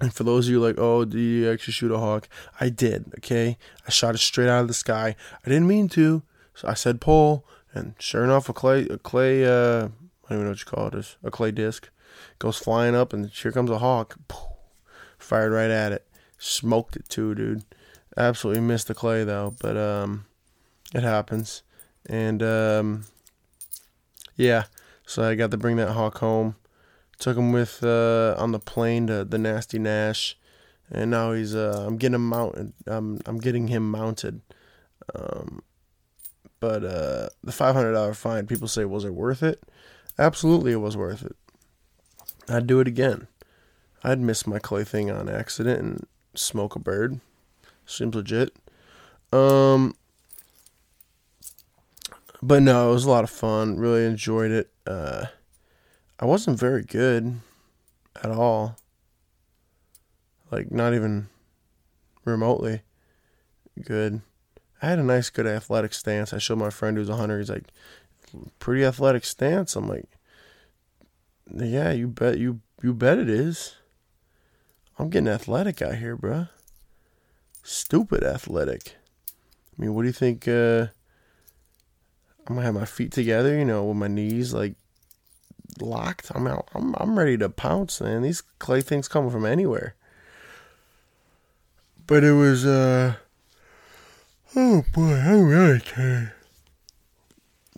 and 0.00 0.12
for 0.12 0.24
those 0.24 0.46
of 0.46 0.52
you 0.52 0.60
like, 0.60 0.78
oh, 0.78 1.04
do 1.04 1.18
you 1.18 1.50
actually 1.50 1.72
shoot 1.72 1.90
a 1.90 1.98
hawk? 1.98 2.28
I 2.60 2.68
did, 2.68 3.12
okay? 3.18 3.56
I 3.86 3.90
shot 3.90 4.14
it 4.14 4.18
straight 4.18 4.48
out 4.48 4.62
of 4.62 4.68
the 4.68 4.74
sky. 4.74 5.16
I 5.44 5.48
didn't 5.48 5.68
mean 5.68 5.88
to. 5.90 6.22
So 6.54 6.68
I 6.68 6.74
said 6.74 7.00
pull, 7.00 7.46
and 7.72 7.94
sure 7.98 8.24
enough, 8.24 8.48
a 8.48 8.52
clay, 8.52 8.86
a 8.88 8.98
clay, 8.98 9.44
uh, 9.44 9.50
I 9.50 10.28
don't 10.28 10.38
even 10.38 10.44
know 10.44 10.50
what 10.50 10.60
you 10.60 10.64
call 10.64 10.86
it, 10.88 11.16
a 11.22 11.30
clay 11.30 11.50
disc 11.50 11.88
goes 12.38 12.58
flying 12.58 12.94
up, 12.94 13.12
and 13.12 13.30
here 13.30 13.52
comes 13.52 13.70
a 13.70 13.78
hawk. 13.78 14.16
Fired 15.18 15.52
right 15.52 15.70
at 15.70 15.92
it. 15.92 16.06
Smoked 16.38 16.96
it 16.96 17.08
too, 17.08 17.34
dude. 17.34 17.64
Absolutely 18.16 18.60
missed 18.60 18.88
the 18.88 18.94
clay 18.94 19.24
though, 19.24 19.54
but 19.60 19.76
um, 19.76 20.26
it 20.94 21.02
happens. 21.02 21.62
And 22.08 22.42
um, 22.42 23.06
yeah, 24.36 24.64
so 25.06 25.22
I 25.22 25.34
got 25.34 25.50
to 25.50 25.56
bring 25.56 25.76
that 25.76 25.92
hawk 25.92 26.18
home 26.18 26.56
Took 27.18 27.36
him 27.36 27.52
with 27.52 27.82
uh, 27.82 28.34
on 28.38 28.52
the 28.52 28.58
plane 28.58 29.06
to 29.06 29.24
the 29.24 29.38
Nasty 29.38 29.78
Nash, 29.78 30.38
and 30.90 31.10
now 31.10 31.32
he's 31.32 31.54
uh, 31.54 31.84
I'm 31.86 31.96
getting 31.96 32.16
him 32.16 32.28
mounted. 32.28 32.72
I'm 32.86 33.20
I'm 33.26 33.38
getting 33.38 33.68
him 33.68 33.90
mounted. 33.90 34.42
Um, 35.14 35.62
but 36.60 36.84
uh, 36.84 37.28
the 37.42 37.52
five 37.52 37.74
hundred 37.74 37.92
dollar 37.92 38.14
fine. 38.14 38.46
People 38.46 38.68
say, 38.68 38.84
was 38.84 39.04
it 39.04 39.14
worth 39.14 39.42
it? 39.42 39.62
Absolutely, 40.18 40.72
it 40.72 40.76
was 40.76 40.96
worth 40.96 41.24
it. 41.24 41.36
I'd 42.48 42.66
do 42.66 42.80
it 42.80 42.88
again. 42.88 43.28
I'd 44.04 44.20
miss 44.20 44.46
my 44.46 44.58
clay 44.58 44.84
thing 44.84 45.10
on 45.10 45.28
accident 45.28 45.80
and 45.80 46.06
smoke 46.34 46.76
a 46.76 46.78
bird. 46.78 47.20
Seems 47.86 48.14
legit. 48.14 48.54
Um, 49.32 49.94
but 52.42 52.62
no, 52.62 52.90
it 52.90 52.92
was 52.94 53.04
a 53.04 53.10
lot 53.10 53.24
of 53.24 53.30
fun. 53.30 53.76
Really 53.76 54.04
enjoyed 54.04 54.50
it. 54.50 54.70
Uh, 54.86 55.26
I 56.18 56.24
wasn't 56.24 56.58
very 56.58 56.82
good 56.82 57.40
at 58.22 58.30
all. 58.30 58.76
Like, 60.50 60.70
not 60.70 60.94
even 60.94 61.28
remotely 62.24 62.82
good. 63.84 64.20
I 64.80 64.86
had 64.86 64.98
a 64.98 65.02
nice, 65.02 65.30
good 65.30 65.46
athletic 65.46 65.94
stance. 65.94 66.32
I 66.32 66.38
showed 66.38 66.58
my 66.58 66.70
friend 66.70 66.96
who's 66.96 67.08
a 67.08 67.16
hunter. 67.16 67.38
He's 67.38 67.50
like, 67.50 67.68
pretty 68.58 68.84
athletic 68.84 69.24
stance. 69.24 69.76
I'm 69.76 69.88
like, 69.88 70.06
yeah, 71.54 71.92
you 71.92 72.08
bet 72.08 72.38
you 72.38 72.60
you 72.82 72.92
bet 72.92 73.18
it 73.18 73.28
is. 73.28 73.76
I'm 74.98 75.10
getting 75.10 75.28
athletic 75.28 75.80
out 75.80 75.96
here, 75.96 76.16
bruh. 76.16 76.48
Stupid 77.62 78.22
athletic. 78.22 78.96
I 79.78 79.82
mean, 79.82 79.94
what 79.94 80.02
do 80.02 80.08
you 80.08 80.12
think? 80.12 80.46
Uh, 80.48 80.88
I'm 82.46 82.54
gonna 82.54 82.62
have 82.62 82.74
my 82.74 82.84
feet 82.84 83.12
together, 83.12 83.56
you 83.56 83.64
know, 83.64 83.84
with 83.84 83.96
my 83.96 84.08
knees 84.08 84.52
like 84.52 84.74
locked. 85.80 86.30
I'm 86.34 86.46
out. 86.46 86.68
I'm 86.74 86.94
I'm 86.96 87.18
ready 87.18 87.36
to 87.38 87.48
pounce, 87.48 88.00
man. 88.00 88.22
These 88.22 88.42
clay 88.58 88.80
things 88.80 89.08
coming 89.08 89.30
from 89.30 89.46
anywhere. 89.46 89.94
But 92.06 92.24
it 92.24 92.32
was 92.32 92.64
uh 92.64 93.14
oh 94.54 94.84
boy, 94.92 95.14
I 95.14 95.32
really 95.38 95.80
care. 95.80 96.34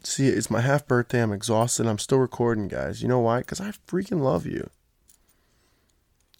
See, 0.05 0.29
it's 0.29 0.51
my 0.51 0.61
half 0.61 0.87
birthday. 0.87 1.23
I'm 1.23 1.33
exhausted. 1.33 1.87
I'm 1.87 1.99
still 1.99 2.19
recording, 2.19 2.69
guys. 2.69 3.03
You 3.03 3.09
know 3.09 3.19
why? 3.19 3.41
Because 3.41 3.61
I 3.61 3.73
freaking 3.87 4.21
love 4.21 4.47
you. 4.47 4.71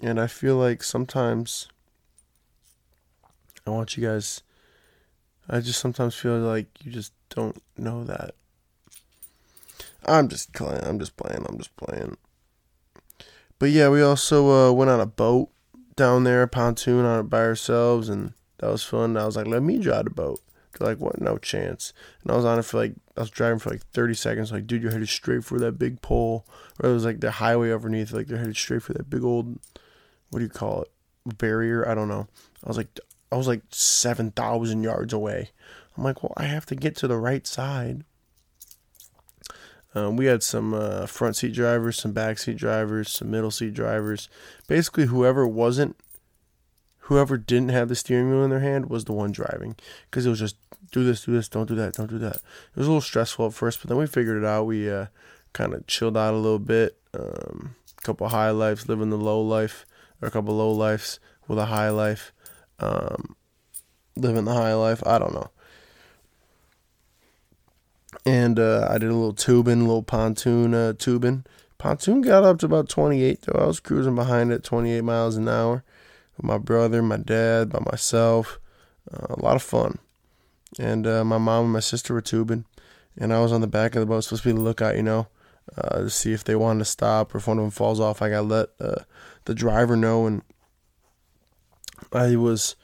And 0.03 0.21
I 0.21 0.27
feel 0.27 0.57
like 0.57 0.83
sometimes 0.83 1.69
I 3.67 3.71
want 3.71 3.97
you 3.97 4.07
guys. 4.07 4.43
I 5.51 5.61
just 5.61 5.81
sometimes 5.81 6.15
feel 6.15 6.39
like 6.39 6.67
you 6.85 6.93
just 6.93 7.13
don't 7.31 7.61
know 7.77 8.05
that. 8.05 8.35
I'm 10.07 10.29
just 10.29 10.53
playing. 10.53 10.85
I'm 10.85 10.99
just 10.99 11.17
playing. 11.17 11.45
I'm 11.49 11.59
just 11.59 11.77
playing. 11.77 12.17
But 13.59 13.71
yeah, 13.71 13.89
we 13.89 14.03
also 14.03 14.51
uh, 14.51 14.73
went 14.73 14.91
on 14.91 15.01
a 15.01 15.07
boat 15.07 15.51
down 15.97 16.25
there, 16.25 16.43
a 16.43 16.49
pontoon 16.49 17.05
on 17.05 17.21
it 17.21 17.23
by 17.25 17.41
ourselves, 17.41 18.09
and 18.09 18.33
that 18.59 18.71
was 18.71 18.85
fun. 18.85 19.17
I 19.17 19.27
was 19.27 19.37
like, 19.37 19.47
let 19.47 19.63
me 19.63 19.79
drive 19.79 20.05
the 20.05 20.11
boat. 20.11 20.41
They're 20.79 20.89
like, 20.89 20.99
what? 20.99 21.21
No 21.21 21.39
chance. 21.39 21.93
And 22.23 22.31
I 22.31 22.37
was 22.37 22.45
on 22.45 22.59
it 22.59 22.65
for 22.65 22.79
like, 22.79 22.95
I 23.17 23.21
was 23.21 23.31
driving 23.31 23.59
for 23.59 23.71
like 23.71 23.83
30 23.93 24.15
seconds. 24.15 24.53
Like, 24.53 24.67
dude, 24.67 24.83
you're 24.83 24.93
headed 24.93 25.09
straight 25.09 25.45
for 25.45 25.59
that 25.59 25.79
big 25.79 26.01
pole. 26.03 26.47
Or 26.81 26.91
it 26.91 26.93
was 26.93 27.05
like 27.05 27.21
the 27.21 27.33
highway 27.33 27.73
underneath. 27.73 28.13
Like, 28.13 28.29
they're 28.29 28.39
headed 28.39 28.57
straight 28.57 28.83
for 28.83 28.93
that 28.93 29.11
big 29.11 29.25
old, 29.25 29.59
what 30.31 30.39
do 30.39 30.45
you 30.45 30.51
call 30.51 30.83
it? 30.83 31.39
Barrier? 31.39 31.89
I 31.89 31.95
don't 31.95 32.09
know. 32.09 32.29
I 32.65 32.69
was 32.69 32.77
like, 32.77 32.99
I 33.33 33.37
was 33.37 33.49
like 33.49 33.63
7,000 33.71 34.83
yards 34.83 35.13
away. 35.13 35.51
I'm 35.97 36.05
like, 36.05 36.23
well, 36.23 36.33
I 36.37 36.45
have 36.45 36.67
to 36.67 36.77
get 36.77 36.97
to 36.97 37.09
the 37.09 37.19
right 37.19 37.47
side. 37.47 38.05
Um, 39.99 40.17
we 40.17 40.27
had 40.27 40.43
some 40.43 40.75
uh, 40.75 41.07
front 41.07 41.37
seat 41.37 41.53
drivers, 41.53 41.99
some 41.99 42.13
back 42.13 42.39
seat 42.39 42.57
drivers, 42.57 43.11
some 43.11 43.31
middle 43.31 43.51
seat 43.51 43.75
drivers. 43.75 44.29
Basically, 44.67 45.07
whoever 45.07 45.47
wasn't, 45.47 45.97
whoever 47.01 47.37
didn't 47.37 47.71
have 47.71 47.89
the 47.89 47.97
steering 47.97 48.31
wheel 48.31 48.45
in 48.45 48.51
their 48.51 48.61
hand 48.61 48.89
was 48.89 49.05
the 49.05 49.13
one 49.13 49.33
driving 49.33 49.77
because 50.11 50.25
it 50.25 50.31
was 50.31 50.39
just 50.39 50.57
do 50.93 51.05
this, 51.05 51.25
do 51.25 51.33
this, 51.33 51.49
don't 51.49 51.69
do 51.69 51.75
that, 51.75 51.95
don't 51.95 52.11
do 52.11 52.19
that. 52.19 52.37
It 52.37 52.77
was 52.77 52.87
a 52.87 52.91
little 52.91 53.01
stressful 53.01 53.47
at 53.47 53.55
first, 53.55 53.81
but 53.81 53.89
then 53.89 53.99
we 53.99 54.07
figured 54.07 54.43
it 54.43 54.47
out. 54.47 54.65
We 54.65 54.91
uh, 54.91 55.07
kind 55.53 55.75
of 55.75 55.87
chilled 55.87 56.17
out 56.17 56.35
a 56.35 56.39
little 56.39 56.59
bit. 56.59 56.97
Um, 57.15 57.75
a 57.99 58.03
couple 58.03 58.29
high 58.29 58.51
lives, 58.51 58.89
living 58.89 59.11
the 59.11 59.17
low 59.17 59.41
life, 59.41 59.85
or 60.23 60.29
a 60.29 60.31
couple 60.31 60.55
low 60.57 60.71
lives 60.71 61.19
with 61.49 61.59
a 61.59 61.67
high 61.67 61.91
life. 61.91 62.33
Um, 62.79 63.35
living 64.17 64.45
the 64.45 64.55
high 64.55 64.75
life. 64.75 65.03
I 65.05 65.19
don't 65.19 65.35
know 65.35 65.51
and 68.25 68.59
uh, 68.59 68.87
I 68.91 68.99
did 68.99 69.11
a 69.11 69.15
little 69.15 69.33
tubing, 69.33 69.81
a 69.81 69.85
little 69.85 70.03
pontoon 70.03 70.75
uh, 70.75 70.93
tubing. 70.95 71.45
Pontoon 71.79 72.21
got 72.23 72.45
up 72.45 72.59
to 72.59 72.67
about 72.67 72.89
28 72.89 73.43
though. 73.43 73.61
I 73.61 73.67
was 73.67 73.81
cruising 73.81 74.15
behind 74.15 74.53
it 74.53 74.65
28 74.65 75.03
miles 75.03 75.37
an 75.37 75.49
hour 75.49 75.85
with 76.37 76.45
my 76.45 76.59
brother, 76.59 77.03
my 77.03 77.17
dad, 77.17 77.71
by 77.71 77.81
myself. 77.81 78.59
Uh, 79.13 79.35
a 79.35 79.41
lot 79.41 79.57
of 79.57 79.63
fun. 79.63 79.99
And 80.79 81.07
uh, 81.07 81.25
my 81.25 81.39
mom 81.39 81.65
and 81.65 81.73
my 81.73 81.81
sister 81.81 82.13
were 82.13 82.21
tubing, 82.21 82.65
and 83.17 83.33
I 83.33 83.41
was 83.41 83.53
on 83.53 83.61
the 83.63 83.67
back 83.67 83.95
of 83.95 84.01
the 84.01 84.07
boat, 84.07 84.21
supposed 84.21 84.43
to 84.43 84.51
be 84.51 84.55
the 84.55 84.61
lookout, 84.61 84.97
you 84.97 85.03
know, 85.03 85.29
uh, 85.77 86.01
to 86.01 86.11
see 86.11 86.33
if 86.33 86.45
they 86.45 86.57
wanted 86.57 86.81
to 86.81 86.85
stop 86.85 87.35
or 87.35 87.39
if 87.39 87.47
one 87.47 87.59
of 87.59 87.65
them 87.65 87.71
falls 87.71 88.01
off. 88.01 88.21
I 88.21 88.29
got 88.29 88.41
to 88.41 88.43
let 88.43 88.69
uh, 88.81 89.03
the 89.47 89.55
driver 89.55 89.97
know, 89.97 90.27
and 90.27 90.43
I 92.13 92.37
was 92.37 92.77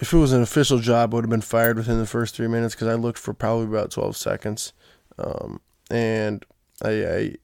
if 0.00 0.12
it 0.12 0.16
was 0.16 0.32
an 0.32 0.42
official 0.42 0.78
job, 0.78 1.12
I 1.12 1.16
would 1.16 1.24
have 1.24 1.30
been 1.30 1.40
fired 1.40 1.76
within 1.76 1.98
the 1.98 2.06
first 2.06 2.34
three 2.34 2.48
minutes 2.48 2.74
because 2.74 2.88
I 2.88 2.94
looked 2.94 3.18
for 3.18 3.32
probably 3.32 3.66
about 3.66 3.90
12 3.90 4.16
seconds. 4.16 4.72
Um, 5.18 5.60
and 5.90 6.44
I, 6.82 6.90
I, 6.90 7.34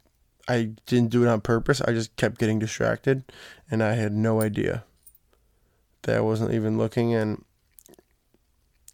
I 0.49 0.71
didn't 0.87 1.11
do 1.11 1.23
it 1.23 1.29
on 1.29 1.41
purpose. 1.41 1.81
I 1.81 1.93
just 1.93 2.17
kept 2.17 2.39
getting 2.39 2.59
distracted 2.59 3.23
and 3.71 3.83
I 3.83 3.95
had 3.95 4.13
no 4.13 4.41
idea 4.41 4.85
that 6.03 6.17
I 6.17 6.21
wasn't 6.21 6.53
even 6.53 6.77
looking. 6.77 7.15
And 7.15 7.45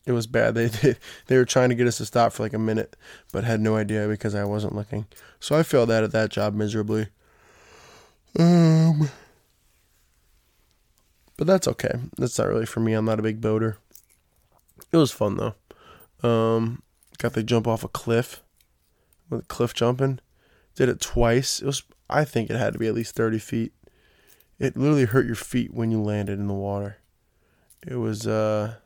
It 0.04 0.12
was 0.12 0.26
bad. 0.26 0.54
They, 0.56 0.66
they 0.66 0.96
they 1.26 1.36
were 1.38 1.44
trying 1.46 1.70
to 1.70 1.74
get 1.74 1.86
us 1.86 1.96
to 1.98 2.04
stop 2.04 2.32
for 2.32 2.42
like 2.42 2.52
a 2.52 2.58
minute, 2.58 2.94
but 3.32 3.44
had 3.44 3.60
no 3.60 3.76
idea 3.76 4.06
because 4.06 4.34
I 4.34 4.44
wasn't 4.44 4.74
looking. 4.74 5.06
So 5.40 5.56
I 5.56 5.62
failed 5.62 5.90
out 5.90 6.04
at 6.04 6.12
that 6.12 6.30
job 6.30 6.54
miserably. 6.54 7.08
Um, 8.38 9.08
but 11.36 11.46
that's 11.46 11.68
okay. 11.68 11.92
That's 12.16 12.38
not 12.38 12.48
really 12.48 12.66
for 12.66 12.80
me. 12.80 12.92
I'm 12.92 13.04
not 13.04 13.18
a 13.18 13.22
big 13.22 13.40
boater. 13.40 13.78
It 14.92 14.96
was 14.96 15.12
fun 15.12 15.36
though. 15.36 16.28
Um, 16.28 16.82
got 17.18 17.34
to 17.34 17.42
jump 17.42 17.66
off 17.66 17.84
a 17.84 17.88
cliff 17.88 18.42
with 19.30 19.48
cliff 19.48 19.74
jumping. 19.74 20.20
Did 20.74 20.88
it 20.88 21.00
twice. 21.00 21.60
It 21.60 21.66
was. 21.66 21.82
I 22.08 22.24
think 22.24 22.50
it 22.50 22.56
had 22.56 22.72
to 22.74 22.78
be 22.78 22.86
at 22.86 22.94
least 22.94 23.14
thirty 23.14 23.38
feet. 23.38 23.72
It 24.58 24.76
literally 24.76 25.04
hurt 25.04 25.26
your 25.26 25.34
feet 25.34 25.74
when 25.74 25.90
you 25.90 26.00
landed 26.00 26.38
in 26.38 26.46
the 26.46 26.54
water. 26.54 26.98
It 27.86 27.96
was 27.96 28.26
uh 28.26 28.76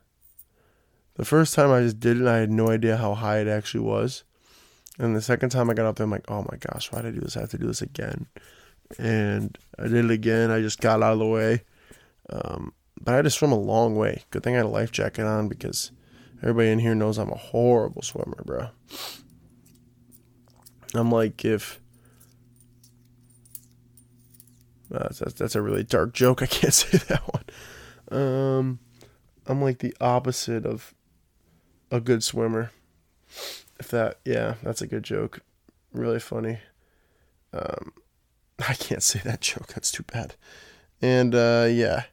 the 1.15 1.25
first 1.25 1.55
time 1.55 1.71
I 1.71 1.83
just 1.83 2.01
did 2.01 2.21
it, 2.21 2.27
I 2.27 2.39
had 2.39 2.51
no 2.51 2.71
idea 2.71 2.97
how 2.97 3.15
high 3.15 3.41
it 3.41 3.49
actually 3.49 3.85
was. 3.85 4.25
And 4.99 5.15
the 5.15 5.21
second 5.21 5.51
time 5.51 5.69
I 5.69 5.75
got 5.75 5.87
up 5.87 5.97
there, 5.97 6.05
I'm 6.05 6.11
like, 6.11 6.25
oh 6.29 6.47
my 6.51 6.57
gosh, 6.59 6.91
why 6.91 7.03
did 7.03 7.09
I 7.09 7.11
do 7.15 7.21
this? 7.21 7.37
I 7.37 7.41
have 7.41 7.51
to 7.51 7.59
do 7.59 7.67
this 7.67 7.83
again. 7.83 8.27
And 8.99 9.59
I 9.79 9.85
did 9.85 10.05
it 10.07 10.11
again. 10.11 10.51
I 10.51 10.61
just 10.61 10.81
got 10.81 11.03
out 11.03 11.13
of 11.13 11.19
the 11.19 11.27
way. 11.27 11.63
Um, 12.31 12.73
but 13.01 13.13
I 13.13 13.17
had 13.17 13.25
to 13.25 13.31
swim 13.31 13.53
a 13.53 13.59
long 13.59 13.97
way. 13.97 14.25
Good 14.31 14.43
thing 14.43 14.55
I 14.55 14.59
had 14.59 14.67
a 14.67 14.69
life 14.69 14.93
jacket 14.93 15.25
on 15.25 15.49
because 15.49 15.91
everybody 16.43 16.71
in 16.71 16.79
here 16.79 16.95
knows 16.95 17.19
I'm 17.19 17.31
a 17.31 17.37
horrible 17.37 18.03
swimmer, 18.03 18.43
bro. 18.45 18.69
I'm 20.95 21.11
like, 21.11 21.45
if. 21.45 21.81
Uh, 24.93 25.09
that's, 25.11 25.35
that's 25.35 25.55
a 25.55 25.63
really 25.63 25.85
dark 25.85 26.13
joke. 26.13 26.43
I 26.43 26.47
can't 26.47 26.75
say 26.75 26.99
that 26.99 27.23
one. 27.33 28.21
Um, 28.21 28.79
I'm 29.47 29.63
like 29.63 29.79
the 29.79 29.95
opposite 30.01 30.67
of 30.67 30.95
a 31.91 32.01
good 32.01 32.23
swimmer. 32.23 32.71
If 33.79 33.89
that, 33.89 34.19
yeah, 34.25 34.55
that's 34.63 34.83
a 34.83 34.87
good 34.87 35.05
joke. 35.05 35.41
Really 35.93 36.21
funny. 36.21 36.59
Um, 37.53 37.93
I 38.59 38.75
can't 38.75 39.03
say 39.03 39.21
that 39.25 39.41
joke. 39.41 39.69
That's 39.69 39.91
too 39.91 40.03
bad. 40.03 40.35
And 41.01 41.35
uh, 41.35 41.67
yeah, 41.71 42.05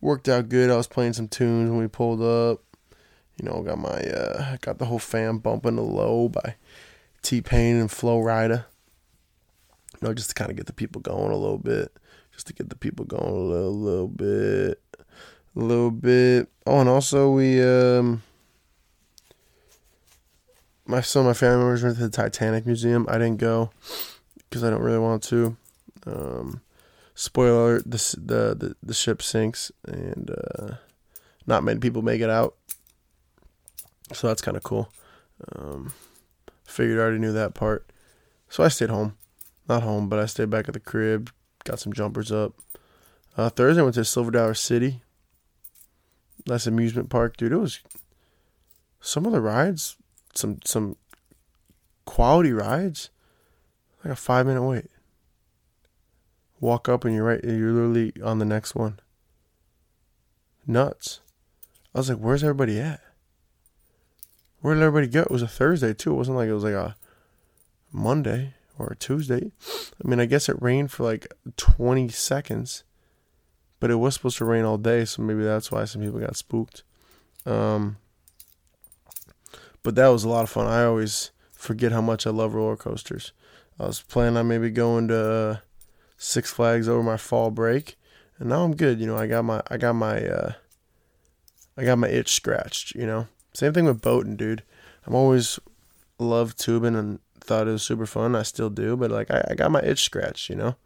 worked 0.00 0.28
out 0.28 0.48
good. 0.48 0.70
I 0.70 0.76
was 0.76 0.86
playing 0.86 1.14
some 1.14 1.28
tunes 1.28 1.70
when 1.70 1.78
we 1.78 1.88
pulled 1.88 2.22
up. 2.22 2.62
You 3.40 3.48
know, 3.48 3.62
got 3.62 3.78
my 3.78 4.00
uh, 4.00 4.56
got 4.60 4.78
the 4.78 4.86
whole 4.86 4.98
fam 4.98 5.38
bumping 5.38 5.76
the 5.76 5.82
low 5.82 6.28
by 6.28 6.56
T 7.22 7.40
Pain 7.40 7.76
and 7.76 7.90
Flo 7.90 8.18
Rida. 8.20 8.64
You 10.00 10.08
know, 10.08 10.14
just 10.14 10.30
to 10.30 10.34
kind 10.34 10.50
of 10.50 10.56
get 10.56 10.66
the 10.66 10.72
people 10.72 11.00
going 11.00 11.32
a 11.32 11.36
little 11.36 11.58
bit, 11.58 11.96
just 12.32 12.48
to 12.48 12.52
get 12.52 12.68
the 12.68 12.76
people 12.76 13.04
going 13.04 13.24
a 13.24 13.38
little, 13.38 13.74
little 13.74 14.08
bit 14.08 14.80
a 15.58 15.60
little 15.60 15.90
bit. 15.90 16.48
Oh, 16.66 16.80
and 16.80 16.88
also 16.88 17.30
we 17.30 17.62
um 17.62 18.22
my 20.86 21.00
some 21.00 21.20
of 21.20 21.26
my 21.26 21.34
family 21.34 21.58
members 21.58 21.82
went 21.82 21.96
to 21.96 22.02
the 22.02 22.10
Titanic 22.10 22.64
Museum. 22.64 23.06
I 23.08 23.14
didn't 23.14 23.38
go 23.38 23.70
because 24.36 24.64
I 24.64 24.70
don't 24.70 24.82
really 24.82 24.98
want 24.98 25.22
to. 25.24 25.56
Um, 26.06 26.62
spoiler: 27.18 27.80
the 27.80 27.98
the 28.16 28.54
the, 28.54 28.76
the 28.82 28.94
ship 28.94 29.22
sinks, 29.22 29.72
and 29.86 30.30
uh, 30.30 30.74
not 31.46 31.64
many 31.64 31.80
people 31.80 32.02
make 32.02 32.20
it 32.20 32.30
out. 32.30 32.54
So 34.12 34.28
that's 34.28 34.42
kind 34.42 34.56
of 34.56 34.62
cool. 34.62 34.90
Um, 35.54 35.92
figured 36.64 36.98
I 36.98 37.02
already 37.02 37.18
knew 37.18 37.32
that 37.32 37.54
part, 37.54 37.90
so 38.48 38.64
I 38.64 38.68
stayed 38.68 38.90
home. 38.90 39.16
Not 39.68 39.82
home, 39.82 40.08
but 40.08 40.18
I 40.18 40.26
stayed 40.26 40.50
back 40.50 40.68
at 40.68 40.74
the 40.74 40.80
crib. 40.80 41.30
Got 41.64 41.78
some 41.78 41.92
jumpers 41.92 42.32
up. 42.32 42.54
Uh, 43.36 43.50
Thursday 43.50 43.80
I 43.80 43.84
went 43.84 43.94
to 43.96 44.04
Silver 44.04 44.30
Dollar 44.30 44.54
City 44.54 45.02
nice 46.48 46.66
amusement 46.66 47.10
park, 47.10 47.36
dude. 47.36 47.52
It 47.52 47.56
was 47.56 47.80
some 49.00 49.26
of 49.26 49.32
the 49.32 49.40
rides, 49.40 49.96
some 50.34 50.58
some 50.64 50.96
quality 52.04 52.52
rides, 52.52 53.10
like 54.04 54.12
a 54.12 54.16
five 54.16 54.46
minute 54.46 54.62
wait. 54.62 54.86
Walk 56.60 56.88
up 56.88 57.04
and 57.04 57.14
you're 57.14 57.24
right. 57.24 57.42
You're 57.42 57.72
literally 57.72 58.12
on 58.22 58.38
the 58.38 58.44
next 58.44 58.74
one. 58.74 59.00
Nuts. 60.66 61.20
I 61.94 61.98
was 61.98 62.10
like, 62.10 62.18
where's 62.18 62.42
everybody 62.44 62.78
at? 62.80 63.00
Where 64.60 64.74
did 64.74 64.82
everybody 64.82 65.06
go? 65.06 65.22
It 65.22 65.30
was 65.30 65.42
a 65.42 65.48
Thursday 65.48 65.94
too. 65.94 66.12
It 66.12 66.16
wasn't 66.16 66.36
like 66.36 66.48
it 66.48 66.54
was 66.54 66.64
like 66.64 66.74
a 66.74 66.96
Monday 67.92 68.54
or 68.78 68.88
a 68.88 68.96
Tuesday. 68.96 69.52
I 70.04 70.08
mean, 70.08 70.20
I 70.20 70.26
guess 70.26 70.48
it 70.48 70.60
rained 70.60 70.90
for 70.90 71.04
like 71.04 71.32
20 71.56 72.08
seconds 72.08 72.84
but 73.80 73.90
it 73.90 73.96
was 73.96 74.14
supposed 74.14 74.38
to 74.38 74.44
rain 74.44 74.64
all 74.64 74.78
day, 74.78 75.04
so 75.04 75.22
maybe 75.22 75.42
that's 75.42 75.70
why 75.70 75.84
some 75.84 76.02
people 76.02 76.18
got 76.18 76.36
spooked. 76.36 76.82
Um, 77.46 77.98
but 79.82 79.94
that 79.94 80.08
was 80.08 80.24
a 80.24 80.28
lot 80.28 80.42
of 80.42 80.50
fun. 80.50 80.66
I 80.66 80.84
always 80.84 81.30
forget 81.52 81.92
how 81.92 82.00
much 82.00 82.26
I 82.26 82.30
love 82.30 82.54
roller 82.54 82.76
coasters. 82.76 83.32
I 83.78 83.86
was 83.86 84.02
planning 84.02 84.36
on 84.36 84.48
maybe 84.48 84.70
going 84.70 85.08
to 85.08 85.16
uh, 85.16 85.56
Six 86.18 86.50
Flags 86.50 86.88
over 86.88 87.02
my 87.02 87.16
fall 87.16 87.50
break, 87.50 87.96
and 88.38 88.48
now 88.48 88.64
I'm 88.64 88.74
good. 88.74 89.00
You 89.00 89.06
know, 89.06 89.16
I 89.16 89.28
got 89.28 89.44
my 89.44 89.62
I 89.70 89.76
got 89.76 89.94
my 89.94 90.26
uh, 90.26 90.52
I 91.76 91.84
got 91.84 91.98
my 91.98 92.08
itch 92.08 92.32
scratched. 92.32 92.94
You 92.96 93.06
know, 93.06 93.28
same 93.54 93.72
thing 93.72 93.84
with 93.84 94.02
boating, 94.02 94.36
dude. 94.36 94.64
I'm 95.06 95.14
always 95.14 95.60
loved 96.18 96.58
tubing 96.58 96.96
and 96.96 97.20
thought 97.40 97.68
it 97.68 97.72
was 97.72 97.84
super 97.84 98.04
fun. 98.04 98.34
I 98.34 98.42
still 98.42 98.68
do, 98.68 98.96
but 98.96 99.12
like 99.12 99.30
I, 99.30 99.44
I 99.50 99.54
got 99.54 99.70
my 99.70 99.80
itch 99.80 100.02
scratched. 100.02 100.50
You 100.50 100.56
know, 100.56 100.76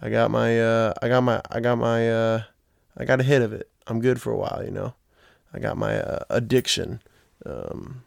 I 0.00 0.08
got 0.08 0.30
my 0.30 0.58
uh, 0.60 0.94
I 1.02 1.08
got 1.08 1.20
my 1.22 1.42
I 1.50 1.60
got 1.60 1.76
my 1.76 2.10
uh, 2.10 2.42
I 2.96 3.04
got 3.04 3.20
a 3.20 3.24
hit 3.24 3.42
of 3.42 3.52
it. 3.52 3.70
I'm 3.86 4.00
good 4.00 4.20
for 4.20 4.32
a 4.32 4.36
while, 4.36 4.62
you 4.64 4.70
know. 4.70 4.94
I 5.52 5.58
got 5.58 5.76
my 5.76 5.96
uh, 5.96 6.24
addiction 6.30 7.02
um, 7.46 8.04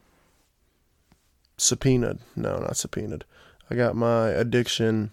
subpoenaed. 1.57 2.19
No, 2.35 2.59
not 2.59 2.77
subpoenaed. 2.77 3.23
I 3.69 3.75
got 3.75 3.95
my 3.95 4.29
addiction. 4.29 5.11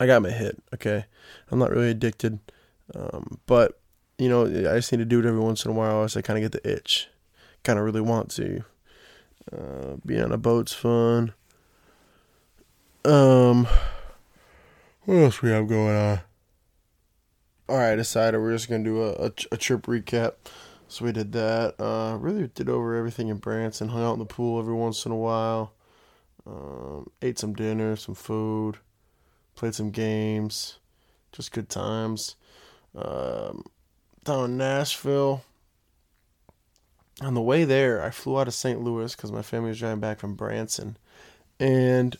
I 0.00 0.06
got 0.06 0.22
my 0.22 0.30
hit. 0.30 0.60
Okay, 0.74 1.04
I'm 1.50 1.58
not 1.58 1.70
really 1.70 1.90
addicted, 1.90 2.38
um, 2.94 3.38
but 3.46 3.78
you 4.18 4.28
know, 4.28 4.46
I 4.46 4.76
just 4.76 4.90
need 4.90 4.98
to 4.98 5.04
do 5.04 5.20
it 5.20 5.26
every 5.26 5.40
once 5.40 5.64
in 5.64 5.70
a 5.70 5.74
while, 5.74 6.02
else 6.02 6.16
I 6.16 6.22
kind 6.22 6.42
of 6.42 6.50
get 6.50 6.62
the 6.62 6.70
itch. 6.70 7.08
Kind 7.62 7.78
of 7.78 7.84
really 7.84 8.00
want 8.00 8.30
to. 8.32 8.64
Uh, 9.52 9.96
being 10.04 10.22
on 10.22 10.32
a 10.32 10.38
boat's 10.38 10.72
fun. 10.72 11.32
Um, 13.04 13.66
what 15.04 15.16
else 15.16 15.42
we 15.42 15.50
have 15.50 15.68
going 15.68 15.96
on? 15.96 16.20
All 17.68 17.78
right, 17.78 17.96
decided 17.96 18.38
we're 18.38 18.52
just 18.52 18.68
gonna 18.68 18.84
do 18.84 19.02
a, 19.02 19.12
a, 19.12 19.32
a 19.52 19.56
trip 19.56 19.82
recap. 19.82 20.34
So 20.88 21.04
we 21.04 21.12
did 21.12 21.32
that. 21.32 21.80
Uh, 21.80 22.16
really 22.18 22.48
did 22.48 22.68
over 22.68 22.96
everything 22.96 23.28
in 23.28 23.36
Branson. 23.36 23.90
Hung 23.90 24.02
out 24.02 24.14
in 24.14 24.18
the 24.18 24.24
pool 24.24 24.58
every 24.58 24.74
once 24.74 25.06
in 25.06 25.12
a 25.12 25.16
while. 25.16 25.72
Um, 26.46 27.10
ate 27.22 27.38
some 27.38 27.54
dinner, 27.54 27.96
some 27.96 28.14
food. 28.14 28.78
Played 29.60 29.74
some 29.74 29.90
games. 29.90 30.78
Just 31.32 31.52
good 31.52 31.68
times. 31.68 32.36
Um, 32.94 33.66
down 34.24 34.46
in 34.46 34.56
Nashville. 34.56 35.44
On 37.20 37.34
the 37.34 37.42
way 37.42 37.64
there, 37.64 38.02
I 38.02 38.08
flew 38.08 38.40
out 38.40 38.48
of 38.48 38.54
St. 38.54 38.80
Louis 38.80 39.14
because 39.14 39.30
my 39.30 39.42
family 39.42 39.68
was 39.68 39.78
driving 39.78 40.00
back 40.00 40.18
from 40.18 40.34
Branson, 40.34 40.96
and 41.58 42.16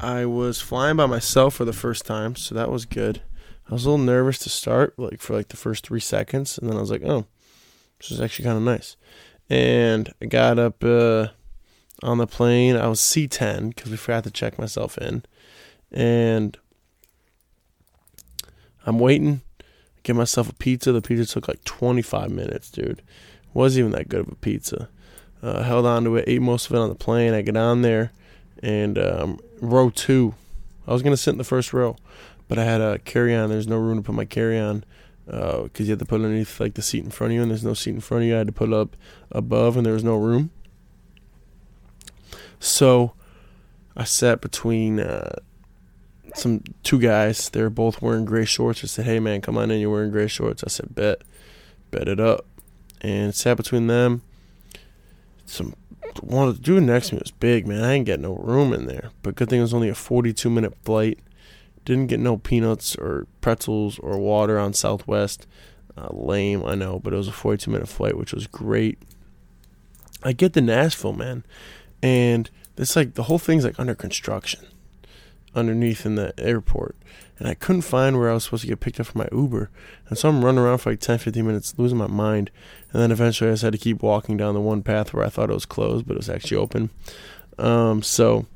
I 0.00 0.26
was 0.26 0.60
flying 0.60 0.96
by 0.96 1.06
myself 1.06 1.54
for 1.54 1.64
the 1.64 1.72
first 1.72 2.04
time, 2.04 2.34
so 2.34 2.56
that 2.56 2.68
was 2.68 2.84
good. 2.84 3.22
I 3.70 3.74
was 3.74 3.84
a 3.84 3.90
little 3.90 4.04
nervous 4.04 4.40
to 4.40 4.48
start, 4.48 4.98
like 4.98 5.20
for 5.20 5.36
like 5.36 5.50
the 5.50 5.56
first 5.56 5.86
three 5.86 6.00
seconds, 6.00 6.58
and 6.58 6.68
then 6.68 6.76
I 6.76 6.80
was 6.80 6.90
like, 6.90 7.04
"Oh, 7.04 7.24
this 8.00 8.10
is 8.10 8.20
actually 8.20 8.46
kind 8.46 8.58
of 8.58 8.64
nice." 8.64 8.96
And 9.48 10.12
I 10.20 10.26
got 10.26 10.58
up 10.58 10.82
uh, 10.82 11.28
on 12.02 12.18
the 12.18 12.26
plane. 12.26 12.76
I 12.76 12.86
was 12.88 13.00
C10 13.00 13.74
because 13.74 13.90
we 13.90 13.96
forgot 13.96 14.24
to 14.24 14.30
check 14.30 14.58
myself 14.58 14.98
in, 14.98 15.24
and 15.90 16.56
I'm 18.86 18.98
waiting. 18.98 19.42
Get 20.02 20.16
myself 20.16 20.48
a 20.48 20.54
pizza. 20.54 20.92
The 20.92 21.02
pizza 21.02 21.26
took 21.26 21.48
like 21.48 21.64
25 21.64 22.30
minutes, 22.30 22.70
dude. 22.70 23.02
Wasn't 23.52 23.80
even 23.80 23.92
that 23.92 24.08
good 24.08 24.20
of 24.20 24.28
a 24.28 24.36
pizza. 24.36 24.88
Uh, 25.42 25.62
held 25.62 25.86
on 25.86 26.04
to 26.04 26.16
it, 26.16 26.24
ate 26.26 26.42
most 26.42 26.66
of 26.66 26.74
it 26.74 26.78
on 26.78 26.88
the 26.88 26.94
plane. 26.94 27.32
I 27.32 27.42
get 27.42 27.56
on 27.56 27.82
there 27.82 28.12
and 28.62 28.98
um, 28.98 29.38
row 29.60 29.90
two. 29.90 30.34
I 30.86 30.92
was 30.92 31.02
gonna 31.02 31.16
sit 31.16 31.32
in 31.32 31.38
the 31.38 31.44
first 31.44 31.72
row, 31.72 31.96
but 32.48 32.58
I 32.58 32.64
had 32.64 32.80
a 32.80 32.98
carry 32.98 33.34
on. 33.34 33.50
There's 33.50 33.68
no 33.68 33.76
room 33.76 33.98
to 33.98 34.02
put 34.02 34.14
my 34.14 34.24
carry 34.24 34.58
on 34.58 34.84
because 35.26 35.80
uh, 35.80 35.84
you 35.84 35.90
had 35.90 35.98
to 35.98 36.06
put 36.06 36.20
it 36.20 36.24
underneath 36.24 36.58
like 36.58 36.74
the 36.74 36.82
seat 36.82 37.04
in 37.04 37.10
front 37.10 37.32
of 37.32 37.34
you, 37.36 37.42
and 37.42 37.50
there's 37.50 37.64
no 37.64 37.74
seat 37.74 37.94
in 37.94 38.00
front 38.00 38.22
of 38.22 38.28
you. 38.28 38.34
I 38.34 38.38
had 38.38 38.46
to 38.46 38.52
put 38.52 38.70
it 38.70 38.74
up 38.74 38.96
above, 39.30 39.76
and 39.76 39.84
there 39.84 39.92
was 39.92 40.04
no 40.04 40.16
room. 40.16 40.50
So 42.60 43.12
I 43.96 44.04
sat 44.04 44.40
between 44.40 45.00
uh, 45.00 45.36
some 46.34 46.62
two 46.82 46.98
guys. 46.98 47.50
They 47.50 47.62
were 47.62 47.70
both 47.70 48.02
wearing 48.02 48.24
gray 48.24 48.44
shorts. 48.44 48.82
I 48.84 48.86
said, 48.86 49.04
"Hey 49.04 49.20
man, 49.20 49.40
come 49.40 49.58
on 49.58 49.70
in. 49.70 49.80
You're 49.80 49.90
wearing 49.90 50.10
gray 50.10 50.28
shorts." 50.28 50.64
I 50.64 50.68
said, 50.68 50.94
"Bet, 50.94 51.22
bet 51.90 52.08
it 52.08 52.20
up," 52.20 52.46
and 53.00 53.34
sat 53.34 53.56
between 53.56 53.86
them. 53.86 54.22
Some 55.46 55.74
one 56.20 56.48
of 56.48 56.56
the 56.56 56.62
dude 56.62 56.82
next 56.82 57.08
to 57.08 57.14
me 57.14 57.20
was 57.22 57.30
big, 57.30 57.66
man. 57.66 57.84
I 57.84 57.92
ain't 57.92 58.06
get 58.06 58.20
no 58.20 58.34
room 58.34 58.72
in 58.72 58.86
there. 58.86 59.10
But 59.22 59.34
good 59.34 59.48
thing 59.48 59.58
it 59.58 59.62
was 59.62 59.74
only 59.74 59.88
a 59.88 59.94
42 59.94 60.50
minute 60.50 60.74
flight. 60.84 61.18
Didn't 61.84 62.08
get 62.08 62.20
no 62.20 62.36
peanuts 62.36 62.96
or 62.96 63.26
pretzels 63.40 63.98
or 63.98 64.18
water 64.18 64.58
on 64.58 64.74
Southwest. 64.74 65.46
Uh, 65.96 66.08
lame, 66.10 66.64
I 66.64 66.74
know, 66.74 66.98
but 66.98 67.12
it 67.12 67.16
was 67.16 67.28
a 67.28 67.32
42 67.32 67.70
minute 67.70 67.88
flight, 67.88 68.16
which 68.16 68.32
was 68.32 68.46
great. 68.46 68.98
I 70.22 70.32
get 70.32 70.52
to 70.54 70.60
Nashville, 70.60 71.12
man, 71.12 71.44
and 72.02 72.50
it's 72.76 72.96
like 72.96 73.14
the 73.14 73.24
whole 73.24 73.38
thing's 73.38 73.64
like 73.64 73.78
under 73.78 73.94
construction 73.94 74.66
underneath 75.54 76.06
in 76.06 76.14
the 76.14 76.32
airport. 76.38 76.96
And 77.38 77.46
I 77.46 77.54
couldn't 77.54 77.82
find 77.82 78.18
where 78.18 78.30
I 78.30 78.34
was 78.34 78.44
supposed 78.44 78.62
to 78.62 78.68
get 78.68 78.80
picked 78.80 78.98
up 78.98 79.06
for 79.06 79.18
my 79.18 79.28
Uber. 79.30 79.70
And 80.08 80.18
so 80.18 80.28
I'm 80.28 80.44
running 80.44 80.60
around 80.60 80.78
for 80.78 80.90
like 80.90 81.00
10, 81.00 81.18
15 81.18 81.46
minutes, 81.46 81.74
losing 81.76 81.98
my 81.98 82.08
mind. 82.08 82.50
And 82.92 83.00
then 83.00 83.12
eventually 83.12 83.50
I 83.50 83.52
just 83.52 83.62
had 83.62 83.72
to 83.72 83.78
keep 83.78 84.02
walking 84.02 84.36
down 84.36 84.54
the 84.54 84.60
one 84.60 84.82
path 84.82 85.12
where 85.12 85.24
I 85.24 85.28
thought 85.28 85.50
it 85.50 85.54
was 85.54 85.66
closed, 85.66 86.06
but 86.06 86.14
it 86.14 86.18
was 86.18 86.28
actually 86.28 86.56
open. 86.56 86.90
Um, 87.58 88.02
so 88.02 88.46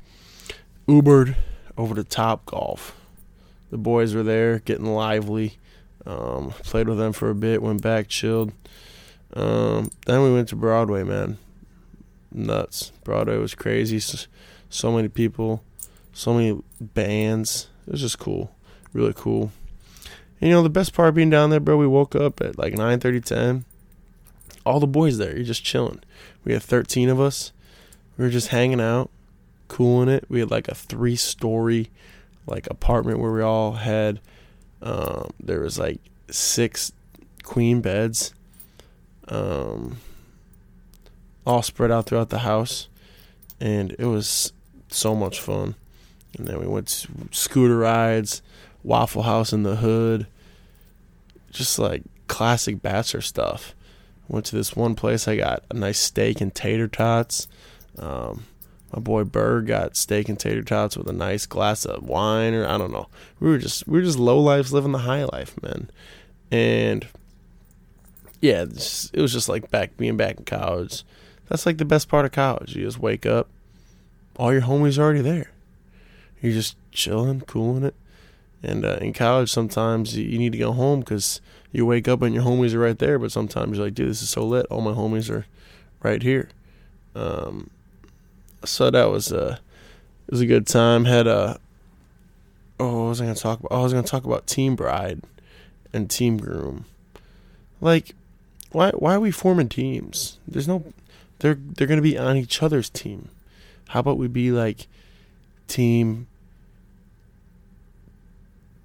Ubered 0.87 1.35
over 1.77 1.95
to 1.95 2.03
Top 2.03 2.45
Golf. 2.45 2.95
The 3.69 3.77
boys 3.77 4.13
were 4.13 4.23
there, 4.23 4.59
getting 4.59 4.85
lively. 4.85 5.57
Um, 6.05 6.51
played 6.63 6.89
with 6.89 6.97
them 6.97 7.13
for 7.13 7.29
a 7.29 7.35
bit, 7.35 7.61
went 7.61 7.81
back, 7.81 8.09
chilled. 8.09 8.51
Um, 9.33 9.89
then 10.05 10.21
we 10.21 10.33
went 10.33 10.49
to 10.49 10.55
Broadway, 10.55 11.03
man. 11.03 11.37
Nuts. 12.33 12.91
Broadway 13.03 13.37
was 13.37 13.55
crazy. 13.55 13.99
So, 13.99 14.27
so 14.69 14.91
many 14.91 15.07
people, 15.07 15.63
so 16.11 16.33
many 16.33 16.61
bands. 16.79 17.67
It 17.87 17.91
was 17.91 18.01
just 18.01 18.19
cool. 18.19 18.55
Really 18.91 19.13
cool. 19.15 19.51
And, 20.39 20.49
you 20.49 20.55
know, 20.55 20.63
the 20.63 20.69
best 20.69 20.93
part 20.93 21.15
being 21.15 21.29
down 21.29 21.49
there, 21.49 21.59
bro, 21.59 21.77
we 21.77 21.87
woke 21.87 22.15
up 22.15 22.41
at 22.41 22.57
like 22.57 22.73
9 22.73 22.99
30, 22.99 23.21
10. 23.21 23.65
All 24.65 24.79
the 24.79 24.87
boys 24.87 25.17
there. 25.17 25.35
You're 25.35 25.45
just 25.45 25.63
chilling. 25.63 26.01
We 26.43 26.53
had 26.53 26.63
13 26.63 27.09
of 27.09 27.19
us. 27.19 27.51
We 28.17 28.25
were 28.25 28.31
just 28.31 28.49
hanging 28.49 28.81
out, 28.81 29.09
cooling 29.67 30.09
it. 30.09 30.25
We 30.29 30.39
had 30.39 30.51
like 30.51 30.67
a 30.67 30.75
three 30.75 31.15
story 31.15 31.89
like 32.45 32.67
apartment 32.69 33.19
where 33.19 33.31
we 33.31 33.41
all 33.41 33.73
had 33.73 34.19
um, 34.81 35.29
there 35.39 35.61
was 35.61 35.79
like 35.79 35.99
six 36.29 36.91
queen 37.43 37.81
beds 37.81 38.33
um, 39.27 39.97
all 41.45 41.61
spread 41.61 41.91
out 41.91 42.05
throughout 42.05 42.29
the 42.29 42.39
house 42.39 42.87
and 43.59 43.95
it 43.99 44.05
was 44.05 44.53
so 44.89 45.15
much 45.15 45.39
fun 45.39 45.75
and 46.37 46.47
then 46.47 46.59
we 46.59 46.67
went 46.67 46.87
to 46.87 47.07
scooter 47.31 47.77
rides 47.77 48.41
waffle 48.83 49.23
house 49.23 49.53
in 49.53 49.63
the 49.63 49.77
hood 49.77 50.27
just 51.51 51.77
like 51.79 52.03
classic 52.27 52.81
bachelor 52.81 53.21
stuff 53.21 53.75
went 54.27 54.45
to 54.45 54.55
this 54.55 54.75
one 54.75 54.95
place 54.95 55.27
i 55.27 55.35
got 55.35 55.63
a 55.69 55.73
nice 55.73 55.99
steak 55.99 56.41
and 56.41 56.55
tater 56.55 56.87
tots 56.87 57.47
um, 57.99 58.45
my 58.93 58.99
boy 58.99 59.23
Berg 59.23 59.67
got 59.67 59.95
steak 59.95 60.29
and 60.29 60.39
tater 60.39 60.61
tots 60.61 60.95
with 60.95 61.09
a 61.09 61.13
nice 61.13 61.47
glass 61.47 61.83
of 61.83 62.03
wine, 62.03 62.53
or 62.53 62.67
I 62.67 62.77
don't 62.77 62.91
know. 62.91 63.07
We 63.39 63.49
were 63.49 63.57
just 63.57 63.87
we 63.87 63.97
were 63.97 64.05
just 64.05 64.19
low 64.19 64.39
lives 64.39 64.71
living 64.71 64.91
the 64.91 64.99
high 64.99 65.23
life, 65.25 65.59
man. 65.63 65.89
And 66.51 67.07
yeah, 68.39 68.61
it 68.61 69.21
was 69.21 69.33
just 69.33 69.49
like 69.49 69.71
back 69.71 69.97
being 69.97 70.15
back 70.15 70.37
in 70.37 70.45
college. 70.45 71.03
That's 71.49 71.65
like 71.65 71.77
the 71.77 71.85
best 71.85 72.07
part 72.07 72.25
of 72.25 72.31
college. 72.31 72.75
You 72.75 72.85
just 72.85 72.99
wake 72.99 73.25
up, 73.25 73.47
all 74.35 74.51
your 74.51 74.63
homies 74.63 74.97
are 74.97 75.03
already 75.03 75.21
there. 75.21 75.51
You're 76.41 76.53
just 76.53 76.75
chilling, 76.91 77.41
cooling 77.41 77.83
it. 77.83 77.95
And 78.61 78.85
uh, 78.85 78.97
in 79.01 79.13
college, 79.13 79.51
sometimes 79.51 80.17
you 80.17 80.37
need 80.37 80.53
to 80.53 80.57
go 80.57 80.71
home 80.71 81.01
because 81.01 81.41
you 81.71 81.85
wake 81.85 82.07
up 82.07 82.21
and 82.21 82.33
your 82.33 82.43
homies 82.43 82.73
are 82.73 82.79
right 82.79 82.97
there. 82.97 83.19
But 83.19 83.31
sometimes 83.31 83.77
you're 83.77 83.87
like, 83.87 83.93
dude, 83.93 84.09
this 84.09 84.21
is 84.21 84.29
so 84.29 84.45
lit. 84.45 84.65
All 84.67 84.81
my 84.81 84.91
homies 84.91 85.29
are 85.29 85.45
right 86.01 86.21
here. 86.21 86.49
Um, 87.15 87.69
so 88.65 88.89
that 88.89 89.09
was 89.09 89.31
a 89.31 89.59
it 90.27 90.31
was 90.31 90.41
a 90.41 90.45
good 90.45 90.65
time. 90.65 91.05
Had 91.05 91.27
a 91.27 91.59
oh, 92.79 93.03
what 93.03 93.09
was 93.09 93.21
I 93.21 93.25
gonna 93.25 93.35
talk 93.35 93.59
about? 93.59 93.71
Oh, 93.71 93.81
I 93.81 93.83
was 93.83 93.93
gonna 93.93 94.07
talk 94.07 94.25
about 94.25 94.47
Team 94.47 94.75
Bride 94.75 95.21
and 95.91 96.09
Team 96.09 96.37
Groom. 96.37 96.85
Like, 97.81 98.15
why 98.71 98.91
why 98.91 99.15
are 99.15 99.19
we 99.19 99.31
forming 99.31 99.69
teams? 99.69 100.39
There's 100.47 100.67
no 100.67 100.85
they're 101.43 101.59
they're 101.59 101.87
gonna 101.87 102.01
be 102.01 102.17
on 102.17 102.37
each 102.37 102.63
other's 102.63 102.89
team. 102.89 103.29
How 103.89 103.99
about 103.99 104.17
we 104.17 104.27
be 104.27 104.51
like 104.51 104.87
Team 105.67 106.27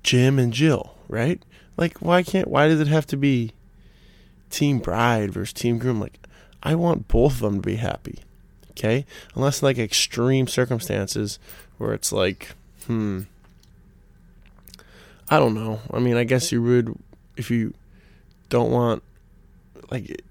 Jim 0.03 0.39
and 0.39 0.53
Jill, 0.53 0.95
right? 1.09 1.43
Like, 1.77 1.99
why 1.99 2.23
can't 2.23 2.49
why 2.49 2.69
does 2.69 2.81
it 2.81 2.89
have 2.89 3.07
to 3.07 3.17
be 3.17 3.53
Team 4.51 4.81
Bride 4.81 5.33
versus 5.33 5.53
Team 5.53 5.79
Groom? 5.79 6.01
Like, 6.01 6.19
I 6.63 6.75
want 6.75 7.09
both 7.09 7.35
of 7.35 7.41
them 7.41 7.63
to 7.63 7.67
be 7.67 7.77
happy 7.77 8.21
okay? 8.79 9.05
Unless 9.35 9.63
like 9.63 9.79
extreme 9.79 10.47
circumstances 10.47 11.39
where 11.79 11.93
it's 11.93 12.13
like, 12.13 12.53
hmm, 12.87 13.23
I 15.29 15.39
don't 15.39 15.55
know. 15.55 15.81
I 15.93 15.99
mean, 15.99 16.17
I 16.17 16.25
guess 16.25 16.53
you 16.53 16.63
would 16.63 16.97
if 17.37 17.51
you 17.51 17.75
don't 18.49 18.71
want 18.71 19.03
like 19.91 20.23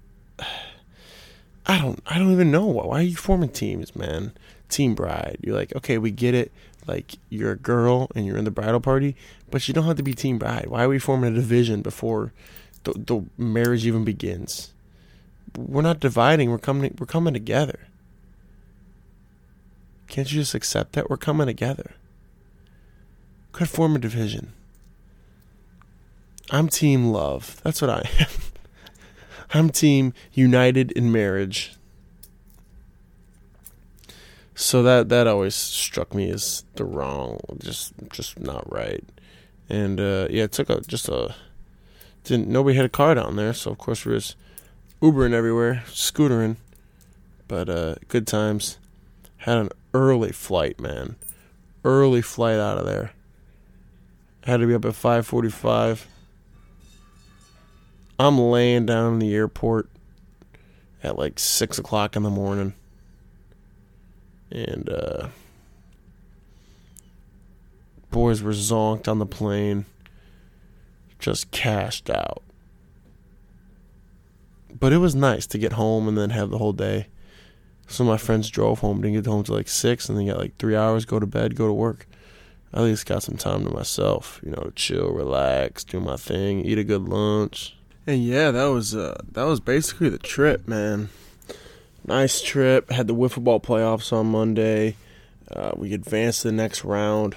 I 1.68 1.78
don't 1.78 2.00
I 2.06 2.18
don't 2.18 2.32
even 2.32 2.50
know 2.50 2.64
why 2.64 3.00
are 3.00 3.02
you 3.02 3.16
forming 3.16 3.50
teams, 3.50 3.94
man? 3.94 4.32
Team 4.68 4.94
bride. 4.94 5.38
You're 5.42 5.54
like, 5.54 5.76
okay, 5.76 5.98
we 5.98 6.10
get 6.10 6.34
it. 6.34 6.50
Like 6.86 7.16
you're 7.28 7.52
a 7.52 7.56
girl 7.56 8.08
and 8.14 8.24
you're 8.24 8.38
in 8.38 8.44
the 8.44 8.50
bridal 8.50 8.80
party, 8.80 9.14
but 9.50 9.68
you 9.68 9.74
don't 9.74 9.84
have 9.84 9.96
to 9.98 10.02
be 10.02 10.14
team 10.14 10.38
bride. 10.38 10.66
Why 10.68 10.84
are 10.84 10.88
we 10.88 10.98
forming 10.98 11.32
a 11.32 11.36
division 11.36 11.82
before 11.82 12.32
the, 12.84 12.92
the 12.92 13.24
marriage 13.36 13.84
even 13.86 14.04
begins? 14.04 14.72
We're 15.56 15.82
not 15.82 16.00
dividing. 16.00 16.50
We're 16.50 16.58
coming. 16.58 16.96
We're 16.98 17.06
coming 17.06 17.34
together. 17.34 17.80
Can't 20.06 20.32
you 20.32 20.40
just 20.40 20.54
accept 20.54 20.92
that? 20.94 21.10
We're 21.10 21.18
coming 21.18 21.46
together. 21.46 21.92
Could 23.52 23.68
form 23.68 23.94
a 23.94 23.98
division. 23.98 24.52
I'm 26.50 26.68
team 26.68 27.12
love. 27.12 27.60
That's 27.62 27.82
what 27.82 27.90
I 27.90 28.08
am. 28.18 28.26
I'm 29.52 29.70
team 29.70 30.12
united 30.32 30.92
in 30.92 31.10
marriage. 31.10 31.74
So 34.54 34.82
that 34.82 35.08
that 35.08 35.26
always 35.26 35.54
struck 35.54 36.14
me 36.14 36.30
as 36.30 36.64
the 36.74 36.84
wrong, 36.84 37.38
just 37.58 37.92
just 38.10 38.38
not 38.40 38.70
right. 38.70 39.04
And 39.68 40.00
uh, 40.00 40.26
yeah, 40.30 40.44
it 40.44 40.52
took 40.52 40.68
a 40.68 40.80
just 40.80 41.08
a 41.08 41.34
didn't 42.24 42.48
nobody 42.48 42.76
had 42.76 42.84
a 42.84 42.90
car 42.90 43.14
down 43.14 43.36
there, 43.36 43.54
so 43.54 43.70
of 43.70 43.78
course 43.78 44.04
we 44.04 44.14
was 44.14 44.34
Ubering 45.00 45.32
everywhere, 45.32 45.84
scootering, 45.86 46.56
but 47.46 47.68
uh, 47.68 47.94
good 48.08 48.26
times. 48.26 48.78
Had 49.38 49.58
an 49.58 49.68
early 49.94 50.32
flight, 50.32 50.80
man. 50.80 51.14
Early 51.84 52.20
flight 52.20 52.58
out 52.58 52.78
of 52.78 52.84
there. 52.84 53.12
Had 54.42 54.56
to 54.56 54.66
be 54.66 54.74
up 54.74 54.84
at 54.84 54.94
5:45. 54.94 56.06
I'm 58.18 58.38
laying 58.38 58.86
down 58.86 59.14
in 59.14 59.18
the 59.20 59.34
airport 59.34 59.88
at 61.02 61.18
like 61.18 61.38
six 61.38 61.78
o'clock 61.78 62.16
in 62.16 62.24
the 62.24 62.30
morning, 62.30 62.74
and 64.50 64.88
uh, 64.88 65.28
boys 68.10 68.42
were 68.42 68.52
zonked 68.52 69.06
on 69.06 69.20
the 69.20 69.26
plane, 69.26 69.84
just 71.20 71.50
cashed 71.52 72.10
out. 72.10 72.42
But 74.78 74.92
it 74.92 74.98
was 74.98 75.14
nice 75.14 75.46
to 75.48 75.58
get 75.58 75.74
home 75.74 76.08
and 76.08 76.18
then 76.18 76.30
have 76.30 76.50
the 76.50 76.58
whole 76.58 76.72
day. 76.72 77.06
Some 77.86 78.06
of 78.06 78.12
my 78.12 78.18
friends 78.18 78.50
drove 78.50 78.80
home, 78.80 79.00
didn't 79.00 79.14
get 79.14 79.26
home 79.26 79.44
till 79.44 79.54
like 79.54 79.68
six, 79.68 80.08
and 80.08 80.18
then 80.18 80.26
got 80.26 80.38
like 80.38 80.56
three 80.58 80.76
hours, 80.76 81.04
go 81.04 81.18
to 81.18 81.26
bed, 81.26 81.54
go 81.54 81.66
to 81.66 81.72
work. 81.72 82.06
I 82.72 82.78
at 82.78 82.84
least 82.84 83.06
got 83.06 83.22
some 83.22 83.36
time 83.38 83.64
to 83.64 83.70
myself, 83.70 84.40
you 84.44 84.50
know, 84.50 84.62
to 84.62 84.70
chill, 84.72 85.10
relax, 85.10 85.84
do 85.84 86.00
my 86.00 86.16
thing, 86.16 86.60
eat 86.60 86.78
a 86.78 86.84
good 86.84 87.08
lunch. 87.08 87.77
And 88.08 88.24
yeah, 88.24 88.50
that 88.52 88.64
was 88.64 88.96
uh, 88.96 89.20
that 89.32 89.44
was 89.44 89.60
basically 89.60 90.08
the 90.08 90.16
trip, 90.16 90.66
man. 90.66 91.10
Nice 92.06 92.40
trip. 92.40 92.90
Had 92.90 93.06
the 93.06 93.14
wiffle 93.14 93.44
ball 93.44 93.60
playoffs 93.60 94.14
on 94.14 94.28
Monday. 94.28 94.96
Uh, 95.52 95.72
we 95.76 95.92
advanced 95.92 96.40
to 96.40 96.48
the 96.48 96.52
next 96.52 96.84
round. 96.84 97.36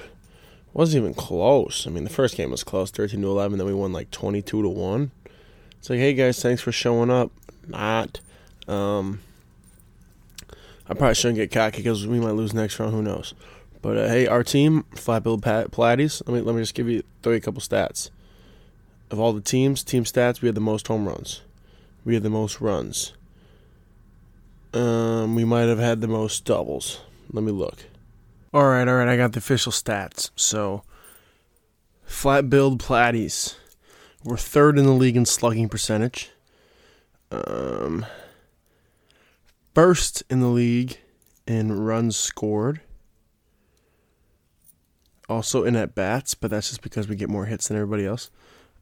wasn't 0.71 1.03
even 1.03 1.13
close. 1.13 1.85
I 1.85 1.89
mean, 1.89 2.05
the 2.05 2.09
first 2.09 2.37
game 2.37 2.51
was 2.51 2.63
close, 2.63 2.89
thirteen 2.89 3.21
to 3.21 3.27
eleven. 3.27 3.57
Then 3.57 3.67
we 3.67 3.73
won 3.73 3.91
like 3.91 4.11
twenty-two 4.11 4.61
to 4.61 4.69
one. 4.69 5.11
It's 5.77 5.89
like, 5.89 5.99
hey 5.99 6.13
guys, 6.13 6.41
thanks 6.41 6.61
for 6.61 6.71
showing 6.71 7.09
up. 7.09 7.33
Not. 7.67 8.21
Um, 8.65 9.19
I 10.87 10.93
probably 10.93 11.15
shouldn't 11.15 11.35
get 11.35 11.51
cocky 11.51 11.79
because 11.79 12.07
we 12.07 12.21
might 12.21 12.31
lose 12.31 12.53
next 12.53 12.79
round. 12.79 12.93
Who 12.93 13.01
knows? 13.01 13.33
But 13.81 13.97
uh, 13.97 14.07
hey, 14.07 14.25
our 14.25 14.41
team, 14.41 14.83
Flat 14.95 15.23
Bill 15.23 15.37
Platties. 15.37 16.21
Let 16.25 16.33
me 16.33 16.39
let 16.39 16.55
me 16.55 16.61
just 16.61 16.75
give 16.75 16.87
you 16.87 17.03
throw 17.23 17.33
you 17.33 17.39
a 17.39 17.41
couple 17.41 17.59
stats. 17.59 18.09
Of 19.11 19.19
all 19.19 19.33
the 19.33 19.41
teams, 19.41 19.83
team 19.83 20.05
stats, 20.05 20.41
we 20.41 20.47
had 20.47 20.55
the 20.55 20.61
most 20.61 20.87
home 20.87 21.05
runs. 21.05 21.41
We 22.05 22.13
had 22.13 22.23
the 22.23 22.29
most 22.29 22.61
runs. 22.61 23.11
Um, 24.73 25.35
we 25.35 25.43
might 25.43 25.67
have 25.67 25.79
had 25.79 25.99
the 25.99 26.07
most 26.07 26.45
doubles. 26.45 27.01
Let 27.29 27.43
me 27.43 27.51
look. 27.51 27.83
All 28.53 28.63
right, 28.63 28.87
all 28.87 28.95
right. 28.95 29.09
I 29.09 29.17
got 29.17 29.33
the 29.33 29.39
official 29.39 29.73
stats. 29.73 30.31
So, 30.37 30.83
flat 32.05 32.49
billed 32.49 32.81
Platties. 32.81 33.55
We're 34.23 34.37
third 34.37 34.79
in 34.79 34.85
the 34.85 34.91
league 34.91 35.17
in 35.17 35.25
slugging 35.25 35.67
percentage. 35.67 36.31
Um, 37.31 38.05
first 39.75 40.23
in 40.29 40.39
the 40.39 40.47
league 40.47 40.99
in 41.45 41.81
runs 41.81 42.15
scored. 42.15 42.79
Also 45.27 45.63
in 45.63 45.75
at 45.75 45.95
bats, 45.95 46.33
but 46.33 46.49
that's 46.49 46.69
just 46.69 46.81
because 46.81 47.09
we 47.09 47.15
get 47.15 47.29
more 47.29 47.45
hits 47.45 47.67
than 47.67 47.75
everybody 47.75 48.05
else. 48.05 48.29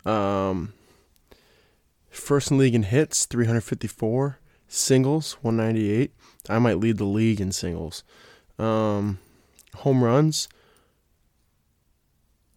Um, 0.05 0.73
First 2.09 2.51
in 2.51 2.57
league 2.57 2.75
in 2.75 2.83
hits, 2.83 3.25
354. 3.25 4.39
Singles, 4.67 5.37
198. 5.41 6.11
I 6.47 6.59
might 6.59 6.79
lead 6.79 6.97
the 6.97 7.05
league 7.05 7.41
in 7.41 7.51
singles. 7.51 8.03
Um, 8.57 9.19
home 9.77 10.03
runs, 10.03 10.47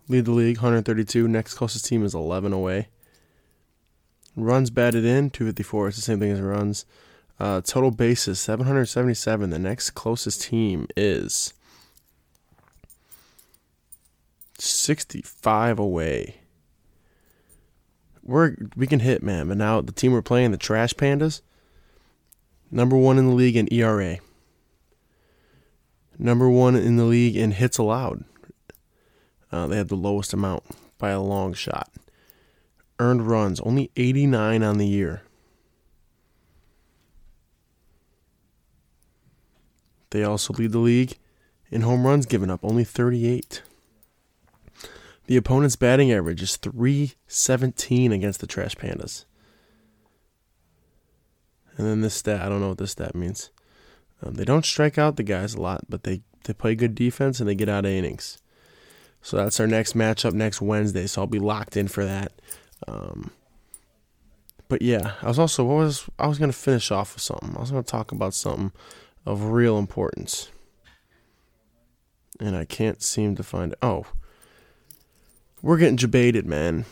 lead 0.09 0.25
the 0.25 0.33
league, 0.33 0.59
132. 0.59 1.29
Next 1.29 1.55
closest 1.55 1.87
team 1.87 2.05
is 2.05 2.15
11 2.15 2.53
away. 2.53 2.89
Runs 4.37 4.71
batted 4.71 5.05
in, 5.05 5.31
254. 5.31 5.89
It's 5.89 5.97
the 5.97 6.03
same 6.03 6.19
thing 6.19 6.33
as 6.33 6.41
runs. 6.41 6.85
Uh, 7.39 7.61
total 7.61 7.91
bases, 7.91 8.41
777. 8.41 9.51
The 9.51 9.59
next 9.59 9.91
closest 9.91 10.43
team 10.43 10.87
is 10.97 11.55
65 14.59 15.79
away. 15.79 16.42
We're 18.23 18.55
we 18.77 18.87
can 18.87 19.01
hit, 19.01 19.23
man. 19.23 19.49
But 19.49 19.57
now 19.57 19.81
the 19.81 19.93
team 19.93 20.13
we're 20.13 20.23
playing, 20.23 20.53
the 20.53 20.57
Trash 20.57 20.95
Pandas, 20.95 21.43
number 22.71 22.97
one 22.97 23.19
in 23.19 23.29
the 23.29 23.35
league 23.35 23.57
in 23.57 23.73
ERA. 23.73 24.19
Number 26.19 26.49
one 26.49 26.77
in 26.77 26.97
the 26.97 27.05
league 27.05 27.37
in 27.37 27.53
hits 27.53 27.79
allowed. 27.79 28.25
Uh, 29.51 29.67
they 29.67 29.77
had 29.77 29.89
the 29.89 29.97
lowest 29.97 30.33
amount 30.33 30.63
by 30.99 31.11
a 31.11 31.21
long 31.21 31.53
shot. 31.53 31.91
Earned 32.99 33.27
runs, 33.27 33.61
only 33.61 33.91
89 33.97 34.63
on 34.63 34.79
the 34.79 34.87
year. 34.87 35.23
They 40.11 40.23
also 40.23 40.53
lead 40.53 40.73
the 40.73 40.79
league 40.79 41.17
in 41.71 41.81
home 41.81 42.07
runs 42.07 42.27
given 42.27 42.51
up, 42.51 42.61
only 42.63 42.85
38. 42.85 43.63
The 45.33 45.39
opponent's 45.39 45.77
batting 45.77 46.13
average 46.13 46.43
is 46.43 46.59
317 46.59 48.13
against 48.13 48.41
the 48.41 48.47
Trash 48.47 48.77
Pandas. 48.77 49.25
And 51.79 51.87
then 51.87 52.03
this 52.03 52.13
stat, 52.13 52.43
I 52.43 52.51
don't 52.51 52.61
know 52.61 52.69
what 52.69 52.77
this 52.77 52.91
stat 52.91 53.15
means. 53.15 53.51
Um, 54.23 54.35
they 54.35 54.45
don't 54.45 54.67
strike 54.67 54.99
out 54.99 55.17
the 55.17 55.23
guys 55.23 55.55
a 55.55 55.61
lot, 55.63 55.87
but 55.89 56.03
they, 56.03 56.21
they 56.45 56.53
play 56.53 56.75
good 56.75 56.95
defense 56.95 57.41
and 57.41 57.49
they 57.49 57.55
get 57.55 57.71
out 57.71 57.87
of 57.87 57.91
innings. 57.91 58.43
So 59.23 59.39
that's 59.39 59.59
our 59.59 59.67
next 59.67 59.97
matchup 59.97 60.35
next 60.35 60.61
Wednesday. 60.61 61.07
So 61.07 61.23
I'll 61.23 61.27
be 61.27 61.39
locked 61.39 61.79
in 61.79 61.89
for 61.89 62.05
that. 62.05 62.33
Um, 62.87 63.31
but 64.69 64.83
yeah, 64.83 65.13
I 65.23 65.29
was 65.29 65.39
also 65.39 65.65
what 65.65 65.77
was 65.77 66.11
I 66.19 66.27
was 66.27 66.39
gonna 66.39 66.53
finish 66.53 66.91
off 66.91 67.15
with 67.15 67.23
something. 67.23 67.57
I 67.57 67.61
was 67.61 67.71
gonna 67.71 67.85
talk 67.85 68.13
about 68.13 68.35
something 68.35 68.71
of 69.25 69.45
real 69.45 69.79
importance, 69.79 70.51
and 72.39 72.55
I 72.55 72.67
can't 72.67 73.03
seem 73.03 73.35
to 73.37 73.43
find 73.43 73.73
it. 73.73 73.79
Oh, 73.81 74.05
we're 75.63 75.79
getting 75.79 75.97
debated, 75.97 76.45
man. 76.45 76.85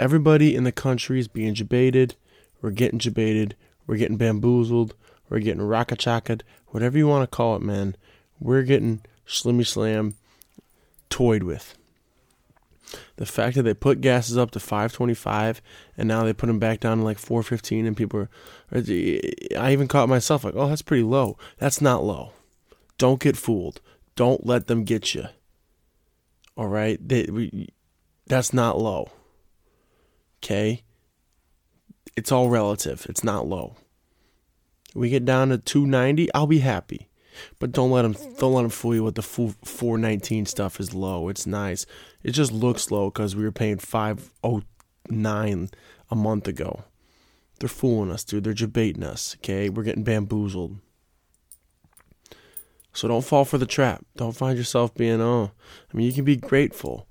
Everybody 0.00 0.54
in 0.54 0.64
the 0.64 0.72
country 0.72 1.20
is 1.20 1.28
being 1.28 1.54
debated. 1.54 2.16
We're 2.62 2.70
getting 2.70 2.98
debated. 2.98 3.54
We're 3.86 3.98
getting 3.98 4.16
bamboozled. 4.16 4.94
We're 5.28 5.40
getting 5.40 5.62
rockachakad. 5.62 6.42
Whatever 6.68 6.98
you 6.98 7.06
want 7.06 7.30
to 7.30 7.34
call 7.36 7.56
it, 7.56 7.62
man. 7.62 7.94
We're 8.40 8.62
getting 8.62 9.02
slimmy 9.26 9.66
slam 9.66 10.14
toyed 11.10 11.42
with. 11.42 11.76
The 13.16 13.26
fact 13.26 13.56
that 13.56 13.62
they 13.62 13.74
put 13.74 14.00
gases 14.00 14.38
up 14.38 14.52
to 14.52 14.60
525 14.60 15.60
and 15.96 16.08
now 16.08 16.24
they 16.24 16.32
put 16.32 16.46
them 16.46 16.58
back 16.58 16.80
down 16.80 16.98
to 16.98 17.04
like 17.04 17.18
415 17.18 17.86
and 17.86 17.96
people 17.96 18.20
are, 18.20 18.30
I 18.72 19.72
even 19.72 19.88
caught 19.88 20.08
myself 20.08 20.44
like, 20.44 20.54
oh, 20.56 20.68
that's 20.68 20.82
pretty 20.82 21.02
low. 21.02 21.36
That's 21.58 21.80
not 21.80 22.04
low. 22.04 22.32
Don't 22.98 23.20
get 23.20 23.36
fooled. 23.36 23.80
Don't 24.14 24.46
let 24.46 24.68
them 24.68 24.84
get 24.84 25.14
you. 25.14 25.26
All 26.56 26.68
right? 26.68 26.98
They, 27.06 27.24
we, 27.24 27.68
that's 28.26 28.52
not 28.52 28.78
low. 28.78 29.10
Okay? 30.42 30.82
It's 32.16 32.32
all 32.32 32.48
relative. 32.48 33.06
It's 33.08 33.24
not 33.24 33.46
low. 33.46 33.76
We 34.94 35.10
get 35.10 35.24
down 35.24 35.50
to 35.50 35.58
290, 35.58 36.32
I'll 36.34 36.46
be 36.46 36.60
happy. 36.60 37.08
But 37.58 37.72
don't 37.72 37.90
let 37.90 38.02
them 38.02 38.16
don't 38.38 38.54
let 38.54 38.62
them 38.62 38.70
fool 38.70 38.94
you 38.94 39.04
with 39.04 39.14
the 39.14 39.22
419 39.22 40.46
stuff 40.46 40.80
is 40.80 40.94
low. 40.94 41.28
It's 41.28 41.46
nice. 41.46 41.84
It 42.22 42.30
just 42.30 42.50
looks 42.50 42.90
low 42.90 43.10
because 43.10 43.36
we 43.36 43.44
were 43.44 43.52
paying 43.52 43.76
509 43.76 45.70
a 46.10 46.16
month 46.16 46.48
ago. 46.48 46.84
They're 47.58 47.68
fooling 47.68 48.10
us, 48.10 48.24
dude. 48.24 48.44
They're 48.44 48.54
debating 48.54 49.02
us. 49.02 49.36
Okay, 49.40 49.68
we're 49.68 49.82
getting 49.82 50.02
bamboozled. 50.02 50.78
So 52.94 53.08
don't 53.08 53.24
fall 53.24 53.44
for 53.44 53.58
the 53.58 53.66
trap. 53.66 54.04
Don't 54.16 54.34
find 54.34 54.56
yourself 54.56 54.94
being 54.94 55.20
oh. 55.20 55.50
I 55.92 55.96
mean, 55.96 56.06
you 56.06 56.14
can 56.14 56.24
be 56.24 56.36
grateful 56.36 57.06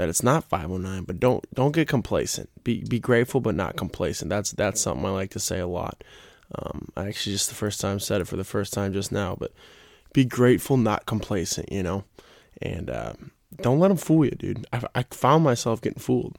that 0.00 0.08
it's 0.08 0.22
not 0.22 0.44
509, 0.44 1.04
but 1.04 1.20
don't 1.20 1.44
don't 1.54 1.72
get 1.72 1.86
complacent. 1.86 2.48
Be 2.64 2.82
be 2.88 2.98
grateful 2.98 3.42
but 3.42 3.54
not 3.54 3.76
complacent. 3.76 4.30
That's 4.30 4.50
that's 4.52 4.80
something 4.80 5.04
I 5.04 5.10
like 5.10 5.30
to 5.32 5.38
say 5.38 5.58
a 5.58 5.66
lot. 5.66 6.02
Um, 6.54 6.88
I 6.96 7.06
actually 7.06 7.32
just 7.32 7.50
the 7.50 7.54
first 7.54 7.82
time 7.82 8.00
said 8.00 8.22
it 8.22 8.26
for 8.26 8.36
the 8.36 8.42
first 8.42 8.72
time 8.72 8.94
just 8.94 9.12
now, 9.12 9.36
but 9.38 9.52
be 10.14 10.24
grateful, 10.24 10.78
not 10.78 11.04
complacent, 11.04 11.70
you 11.70 11.82
know, 11.82 12.04
and 12.62 12.88
uh, 12.88 13.12
don't 13.60 13.78
let 13.78 13.88
them 13.88 13.98
fool 13.98 14.24
you, 14.24 14.30
dude. 14.30 14.66
I, 14.72 14.82
I 14.94 15.02
found 15.10 15.44
myself 15.44 15.82
getting 15.82 16.00
fooled, 16.00 16.38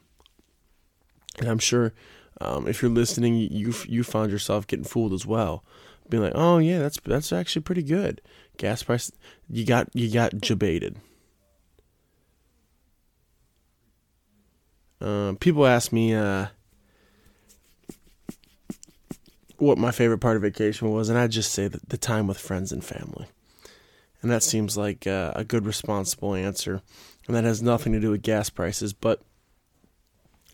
and 1.37 1.47
I'm 1.47 1.59
sure 1.59 1.93
um, 2.41 2.67
if 2.67 2.81
you're 2.81 2.89
listening, 2.89 3.35
you 3.35 3.75
you 3.87 4.03
found 4.03 4.31
yourself 4.31 4.65
getting 4.65 4.85
fooled 4.85 5.13
as 5.13 5.27
well, 5.27 5.63
being 6.09 6.23
like, 6.23 6.33
oh 6.33 6.57
yeah, 6.57 6.79
that's 6.79 6.99
that's 7.01 7.31
actually 7.31 7.61
pretty 7.61 7.83
good. 7.83 8.21
Gas 8.57 8.81
price, 8.81 9.11
you 9.47 9.67
got 9.67 9.87
you 9.93 10.11
got 10.11 10.41
debated. 10.41 10.97
Uh, 15.01 15.33
people 15.39 15.65
ask 15.65 15.91
me, 15.91 16.13
uh, 16.13 16.47
what 19.57 19.77
my 19.77 19.91
favorite 19.91 20.17
part 20.17 20.35
of 20.35 20.41
vacation 20.41 20.89
was, 20.91 21.09
and 21.09 21.17
I'd 21.17 21.31
just 21.31 21.51
say 21.51 21.67
the 21.67 21.97
time 21.97 22.27
with 22.27 22.39
friends 22.39 22.71
and 22.71 22.83
family. 22.83 23.27
And 24.21 24.31
that 24.31 24.43
seems 24.43 24.75
like 24.75 25.05
uh, 25.05 25.33
a 25.35 25.43
good, 25.43 25.65
responsible 25.65 26.33
answer. 26.33 26.81
And 27.27 27.35
that 27.35 27.43
has 27.43 27.61
nothing 27.61 27.93
to 27.93 27.99
do 27.99 28.11
with 28.11 28.23
gas 28.23 28.49
prices, 28.49 28.93
but 28.93 29.21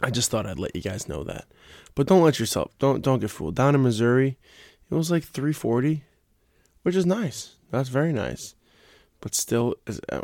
I 0.02 0.10
just 0.10 0.30
thought 0.30 0.46
I'd 0.46 0.60
let 0.60 0.76
you 0.76 0.82
guys 0.82 1.08
know 1.08 1.24
that. 1.24 1.46
But 1.96 2.08
don't 2.08 2.22
let 2.22 2.40
yourself 2.40 2.72
don't 2.80 3.02
don't 3.02 3.20
get 3.20 3.32
fooled. 3.32 3.56
Down 3.56 3.76
in 3.76 3.82
Missouri, 3.82 4.38
it 4.92 4.96
was 4.96 5.10
like 5.10 5.24
340, 5.24 6.04
which 6.84 6.96
is 6.96 7.06
nice. 7.06 7.56
That's 7.72 7.90
very 7.90 8.14
nice. 8.14 8.56
But 9.22 9.34
still, 9.34 9.76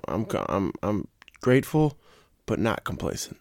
I'm 0.08 0.28
I'm 0.50 0.72
I'm 0.84 1.08
grateful, 1.42 1.98
but 2.46 2.60
not 2.60 2.84
complacent. 2.84 3.38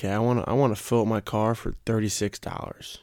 Okay, 0.00 0.10
I 0.10 0.18
want 0.18 0.42
to 0.42 0.48
I 0.48 0.54
want 0.54 0.74
to 0.74 0.82
fill 0.82 1.02
up 1.02 1.08
my 1.08 1.20
car 1.20 1.54
for 1.54 1.74
thirty 1.84 2.08
six 2.08 2.38
dollars. 2.38 3.00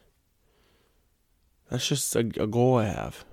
That's 1.70 1.88
just 1.88 2.16
a, 2.16 2.22
a 2.42 2.48
goal 2.48 2.78
I 2.78 2.86
have. 2.86 3.24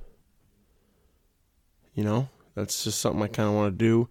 You 1.95 2.05
know, 2.05 2.29
that's 2.55 2.85
just 2.85 2.99
something 2.99 3.23
I 3.23 3.29
kind 3.29 3.49
of 3.49 3.55
want 3.55 3.73
to 3.73 3.83
do. 3.83 4.11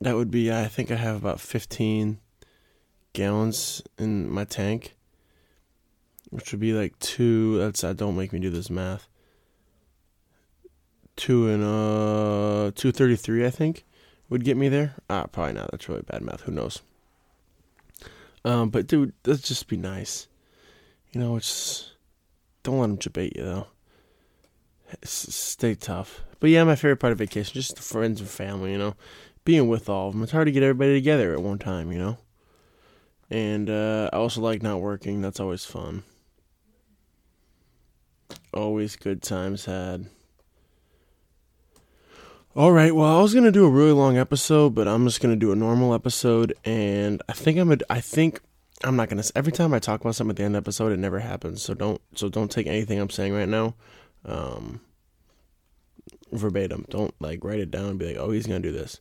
That 0.00 0.16
would 0.16 0.32
be 0.32 0.50
I 0.52 0.66
think 0.66 0.90
I 0.90 0.96
have 0.96 1.14
about 1.14 1.38
fifteen 1.38 2.18
gallons 3.12 3.82
in 3.98 4.28
my 4.28 4.42
tank, 4.42 4.96
which 6.30 6.50
would 6.50 6.60
be 6.60 6.72
like 6.72 6.98
two. 6.98 7.58
That's 7.58 7.84
I 7.84 7.92
don't 7.92 8.16
make 8.16 8.32
me 8.32 8.40
do 8.40 8.50
this 8.50 8.68
math. 8.68 9.06
Two 11.14 11.48
and 11.48 11.62
uh 11.62 12.72
two 12.74 12.90
thirty 12.90 13.14
three 13.14 13.46
I 13.46 13.50
think 13.50 13.84
would 14.28 14.42
get 14.42 14.56
me 14.56 14.68
there. 14.68 14.96
Ah, 15.08 15.26
probably 15.30 15.52
not. 15.52 15.70
That's 15.70 15.88
really 15.88 16.02
bad 16.02 16.22
math. 16.22 16.40
Who 16.40 16.50
knows? 16.50 16.82
Um, 18.48 18.70
but 18.70 18.86
dude, 18.86 19.12
let's 19.26 19.46
just 19.46 19.68
be 19.68 19.76
nice. 19.76 20.26
You 21.12 21.20
know, 21.20 21.36
it's 21.36 21.92
don't 22.62 22.78
let 22.78 22.86
them 22.86 22.96
debate 22.96 23.36
you 23.36 23.44
though. 23.44 23.66
stay 25.02 25.74
tough. 25.74 26.22
But 26.40 26.48
yeah, 26.48 26.64
my 26.64 26.74
favorite 26.74 26.96
part 26.96 27.12
of 27.12 27.18
vacation, 27.18 27.52
just 27.52 27.76
the 27.76 27.82
friends 27.82 28.20
and 28.20 28.28
family. 28.28 28.72
You 28.72 28.78
know, 28.78 28.94
being 29.44 29.68
with 29.68 29.90
all 29.90 30.08
of 30.08 30.14
them. 30.14 30.22
It's 30.22 30.32
hard 30.32 30.46
to 30.46 30.52
get 30.52 30.62
everybody 30.62 30.94
together 30.94 31.34
at 31.34 31.42
one 31.42 31.58
time. 31.58 31.92
You 31.92 31.98
know. 31.98 32.18
And 33.28 33.68
uh, 33.68 34.08
I 34.14 34.16
also 34.16 34.40
like 34.40 34.62
not 34.62 34.80
working. 34.80 35.20
That's 35.20 35.40
always 35.40 35.66
fun. 35.66 36.04
Always 38.54 38.96
good 38.96 39.22
times 39.22 39.66
had. 39.66 40.06
All 42.58 42.72
right, 42.72 42.92
well, 42.92 43.16
I 43.16 43.22
was 43.22 43.34
gonna 43.34 43.52
do 43.52 43.64
a 43.64 43.70
really 43.70 43.92
long 43.92 44.18
episode, 44.18 44.74
but 44.74 44.88
I'm 44.88 45.06
just 45.06 45.20
gonna 45.20 45.36
do 45.36 45.52
a 45.52 45.54
normal 45.54 45.94
episode, 45.94 46.54
and 46.64 47.22
I 47.28 47.32
think 47.32 47.56
I'm 47.56 47.70
a, 47.70 47.76
I 47.88 48.00
think 48.00 48.40
I'm 48.82 48.96
not 48.96 49.08
gonna. 49.08 49.22
Every 49.36 49.52
time 49.52 49.72
I 49.72 49.78
talk 49.78 50.00
about 50.00 50.16
something 50.16 50.32
at 50.32 50.36
the 50.38 50.42
end 50.42 50.56
of 50.56 50.64
the 50.64 50.66
episode, 50.66 50.90
it 50.90 50.98
never 50.98 51.20
happens. 51.20 51.62
So 51.62 51.72
don't, 51.74 52.00
so 52.16 52.28
don't 52.28 52.50
take 52.50 52.66
anything 52.66 52.98
I'm 52.98 53.10
saying 53.10 53.32
right 53.32 53.48
now, 53.48 53.76
um, 54.24 54.80
verbatim. 56.32 56.84
Don't 56.90 57.14
like 57.20 57.44
write 57.44 57.60
it 57.60 57.70
down 57.70 57.90
and 57.90 57.98
be 58.00 58.06
like, 58.06 58.16
oh, 58.16 58.32
he's 58.32 58.48
gonna 58.48 58.58
do 58.58 58.72
this. 58.72 58.98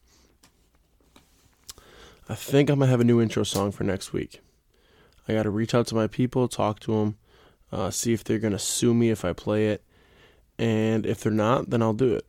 I 2.29 2.35
think 2.35 2.69
I'm 2.69 2.77
gonna 2.77 2.91
have 2.91 3.01
a 3.01 3.05
new 3.05 3.19
intro 3.19 3.41
song 3.41 3.71
for 3.71 3.83
next 3.83 4.13
week. 4.13 4.39
I 5.27 5.33
gotta 5.33 5.49
reach 5.49 5.73
out 5.73 5.87
to 5.87 5.95
my 5.95 6.05
people, 6.05 6.47
talk 6.47 6.79
to 6.81 6.91
them, 6.91 7.17
uh, 7.71 7.89
see 7.89 8.13
if 8.13 8.23
they're 8.23 8.37
gonna 8.37 8.59
sue 8.59 8.93
me 8.93 9.09
if 9.09 9.25
I 9.25 9.33
play 9.33 9.69
it, 9.69 9.83
and 10.59 11.07
if 11.07 11.21
they're 11.21 11.31
not, 11.31 11.71
then 11.71 11.81
I'll 11.81 11.93
do 11.93 12.13
it 12.13 12.23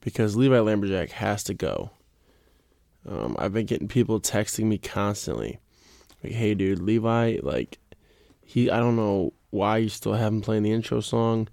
because 0.00 0.36
Levi 0.36 0.56
Lamberjack 0.56 1.10
has 1.10 1.42
to 1.44 1.54
go. 1.54 1.90
Um, 3.08 3.36
I've 3.38 3.52
been 3.52 3.66
getting 3.66 3.88
people 3.88 4.20
texting 4.20 4.64
me 4.64 4.78
constantly 4.78 5.60
Like, 6.22 6.32
hey, 6.32 6.54
dude, 6.54 6.80
Levi, 6.80 7.38
like, 7.42 7.78
he, 8.44 8.70
I 8.70 8.78
don't 8.78 8.96
know 8.96 9.32
why 9.50 9.78
you 9.78 9.88
still 9.88 10.14
haven't 10.14 10.42
played 10.42 10.62
the 10.62 10.72
intro 10.72 11.00
song, 11.00 11.48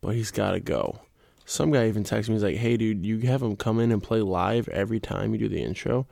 but 0.00 0.14
he's 0.14 0.30
got 0.30 0.52
to 0.52 0.60
go. 0.60 1.00
Some 1.44 1.72
guy 1.72 1.88
even 1.88 2.04
texted 2.04 2.28
me, 2.28 2.34
he's 2.34 2.42
like, 2.42 2.56
hey, 2.56 2.76
dude, 2.76 3.04
you 3.04 3.20
have 3.20 3.42
him 3.42 3.56
come 3.56 3.80
in 3.80 3.92
and 3.92 4.02
play 4.02 4.22
live 4.22 4.68
every 4.68 5.00
time 5.00 5.32
you 5.32 5.38
do 5.38 5.48
the 5.48 5.62
intro? 5.62 6.06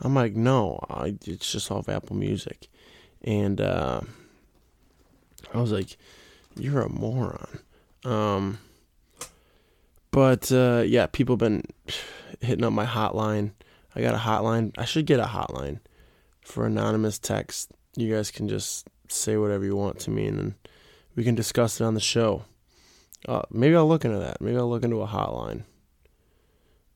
I'm 0.00 0.14
like, 0.14 0.34
no, 0.34 0.84
I, 0.90 1.16
it's 1.24 1.52
just 1.52 1.70
off 1.70 1.88
Apple 1.88 2.16
Music. 2.16 2.68
And 3.22 3.60
uh, 3.60 4.00
I 5.54 5.60
was 5.60 5.70
like, 5.70 5.96
you're 6.56 6.82
a 6.82 6.88
moron. 6.88 7.60
Um, 8.04 8.58
but 10.12 10.52
uh, 10.52 10.84
yeah, 10.86 11.06
people 11.06 11.36
been 11.36 11.64
hitting 12.40 12.64
up 12.64 12.72
my 12.72 12.86
hotline. 12.86 13.52
I 13.96 14.00
got 14.00 14.14
a 14.14 14.18
hotline. 14.18 14.72
I 14.78 14.84
should 14.84 15.06
get 15.06 15.18
a 15.18 15.24
hotline 15.24 15.80
for 16.42 16.66
anonymous 16.66 17.18
text. 17.18 17.72
You 17.96 18.14
guys 18.14 18.30
can 18.30 18.48
just 18.48 18.88
say 19.08 19.36
whatever 19.36 19.64
you 19.64 19.74
want 19.74 19.98
to 20.00 20.10
me, 20.10 20.26
and 20.26 20.38
then 20.38 20.54
we 21.16 21.24
can 21.24 21.34
discuss 21.34 21.80
it 21.80 21.84
on 21.84 21.94
the 21.94 22.00
show. 22.00 22.44
Uh, 23.28 23.42
maybe 23.50 23.74
I'll 23.74 23.88
look 23.88 24.04
into 24.04 24.18
that. 24.18 24.40
Maybe 24.40 24.56
I'll 24.56 24.68
look 24.68 24.84
into 24.84 25.02
a 25.02 25.06
hotline. 25.06 25.64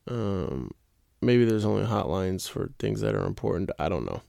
Um, 0.09 0.73
maybe 1.21 1.45
there's 1.45 1.65
only 1.65 1.85
hotlines 1.85 2.49
for 2.49 2.71
things 2.79 3.01
that 3.01 3.15
are 3.15 3.27
important. 3.27 3.71
I 3.79 3.89
don't 3.89 4.07
know, 4.07 4.23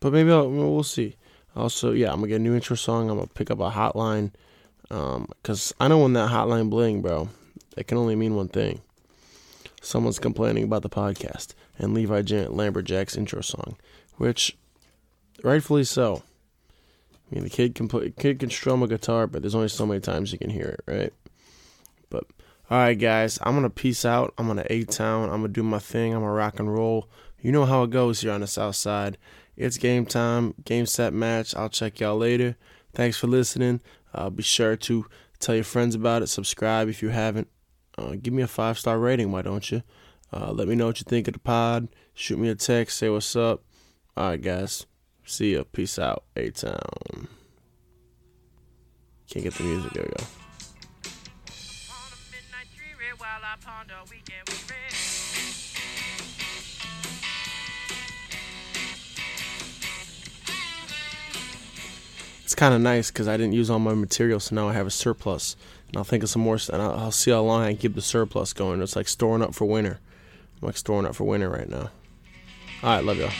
but 0.00 0.12
maybe 0.12 0.30
I'll, 0.30 0.50
we'll 0.50 0.82
see. 0.82 1.16
Also, 1.56 1.92
yeah, 1.92 2.10
I'm 2.10 2.16
gonna 2.16 2.28
get 2.28 2.36
a 2.36 2.38
new 2.40 2.54
intro 2.54 2.76
song. 2.76 3.10
I'm 3.10 3.16
gonna 3.16 3.28
pick 3.28 3.50
up 3.50 3.60
a 3.60 3.70
hotline, 3.70 4.32
um, 4.90 5.28
cause 5.42 5.74
I 5.80 5.88
know 5.88 5.98
when 5.98 6.12
that 6.12 6.30
hotline 6.30 6.70
bling, 6.70 7.02
bro, 7.02 7.28
it 7.76 7.86
can 7.86 7.98
only 7.98 8.16
mean 8.16 8.34
one 8.34 8.48
thing. 8.48 8.80
Someone's 9.80 10.18
complaining 10.18 10.64
about 10.64 10.82
the 10.82 10.90
podcast 10.90 11.54
and 11.78 11.94
Levi 11.94 12.22
Lamberjack's 12.22 13.16
intro 13.16 13.40
song, 13.40 13.76
which, 14.16 14.56
rightfully 15.42 15.84
so. 15.84 16.22
I 17.30 17.34
mean, 17.34 17.44
the 17.44 17.50
kid 17.50 17.74
can 17.74 17.88
play, 17.88 18.10
kid 18.10 18.40
can 18.40 18.50
strum 18.50 18.82
a 18.82 18.88
guitar, 18.88 19.26
but 19.26 19.42
there's 19.42 19.54
only 19.54 19.68
so 19.68 19.86
many 19.86 20.00
times 20.00 20.32
you 20.32 20.38
can 20.38 20.50
hear 20.50 20.66
it, 20.66 20.80
right? 20.86 21.12
But 22.10 22.24
all 22.68 22.78
right, 22.78 22.98
guys, 22.98 23.38
I'm 23.42 23.54
gonna 23.54 23.70
peace 23.70 24.04
out. 24.04 24.34
I'm 24.36 24.46
gonna 24.46 24.66
A 24.68 24.84
Town. 24.84 25.24
I'm 25.24 25.40
gonna 25.40 25.48
do 25.48 25.62
my 25.62 25.78
thing. 25.78 26.12
I'm 26.12 26.20
gonna 26.20 26.32
rock 26.32 26.58
and 26.58 26.72
roll. 26.72 27.08
You 27.40 27.52
know 27.52 27.64
how 27.64 27.84
it 27.84 27.90
goes 27.90 28.20
here 28.20 28.32
on 28.32 28.42
the 28.42 28.46
South 28.46 28.76
Side. 28.76 29.16
It's 29.56 29.78
game 29.78 30.06
time, 30.06 30.54
game 30.64 30.86
set 30.86 31.12
match. 31.12 31.54
I'll 31.54 31.68
check 31.68 32.00
y'all 32.00 32.16
later. 32.16 32.56
Thanks 32.92 33.16
for 33.16 33.28
listening. 33.28 33.80
Uh, 34.12 34.28
be 34.30 34.42
sure 34.42 34.76
to 34.76 35.06
tell 35.38 35.54
your 35.54 35.64
friends 35.64 35.94
about 35.94 36.22
it. 36.22 36.26
Subscribe 36.26 36.88
if 36.88 37.02
you 37.02 37.08
haven't. 37.08 37.48
Uh, 38.00 38.16
give 38.20 38.32
me 38.32 38.42
a 38.42 38.46
five 38.46 38.78
star 38.78 38.98
rating, 38.98 39.30
why 39.30 39.42
don't 39.42 39.70
you? 39.70 39.82
Uh, 40.32 40.52
let 40.52 40.68
me 40.68 40.74
know 40.74 40.86
what 40.86 41.00
you 41.00 41.04
think 41.04 41.28
of 41.28 41.34
the 41.34 41.40
pod. 41.40 41.88
Shoot 42.14 42.38
me 42.38 42.48
a 42.48 42.54
text. 42.54 42.96
Say 42.98 43.10
what's 43.10 43.34
up. 43.36 43.62
All 44.16 44.30
right, 44.30 44.40
guys. 44.40 44.86
See 45.24 45.54
ya. 45.54 45.64
Peace 45.70 45.98
out. 45.98 46.24
A 46.36 46.50
Town. 46.50 47.28
Can't 49.28 49.44
get 49.44 49.54
the 49.54 49.64
music. 49.64 49.92
There 49.92 50.04
we 50.04 50.10
go. 50.10 50.24
It's 62.44 62.54
kind 62.54 62.74
of 62.74 62.80
nice 62.80 63.10
because 63.10 63.28
I 63.28 63.36
didn't 63.36 63.52
use 63.52 63.70
all 63.70 63.78
my 63.78 63.94
material, 63.94 64.40
so 64.40 64.54
now 64.54 64.68
I 64.68 64.72
have 64.72 64.86
a 64.86 64.90
surplus. 64.90 65.56
And 65.90 65.98
I'll 65.98 66.04
think 66.04 66.22
of 66.22 66.30
some 66.30 66.42
more, 66.42 66.58
and 66.72 66.80
I'll, 66.80 66.94
I'll 66.94 67.12
see 67.12 67.32
how 67.32 67.42
long 67.42 67.62
I 67.62 67.72
can 67.72 67.78
keep 67.78 67.94
the 67.94 68.02
surplus 68.02 68.52
going. 68.52 68.80
It's 68.80 68.96
like 68.96 69.08
storing 69.08 69.42
up 69.42 69.54
for 69.54 69.64
winter. 69.64 69.98
I'm 70.62 70.66
like 70.66 70.76
storing 70.76 71.06
up 71.06 71.16
for 71.16 71.24
winter 71.24 71.48
right 71.48 71.68
now. 71.68 71.90
All 72.82 72.94
right, 72.96 73.04
love 73.04 73.18
y'all. 73.18 73.30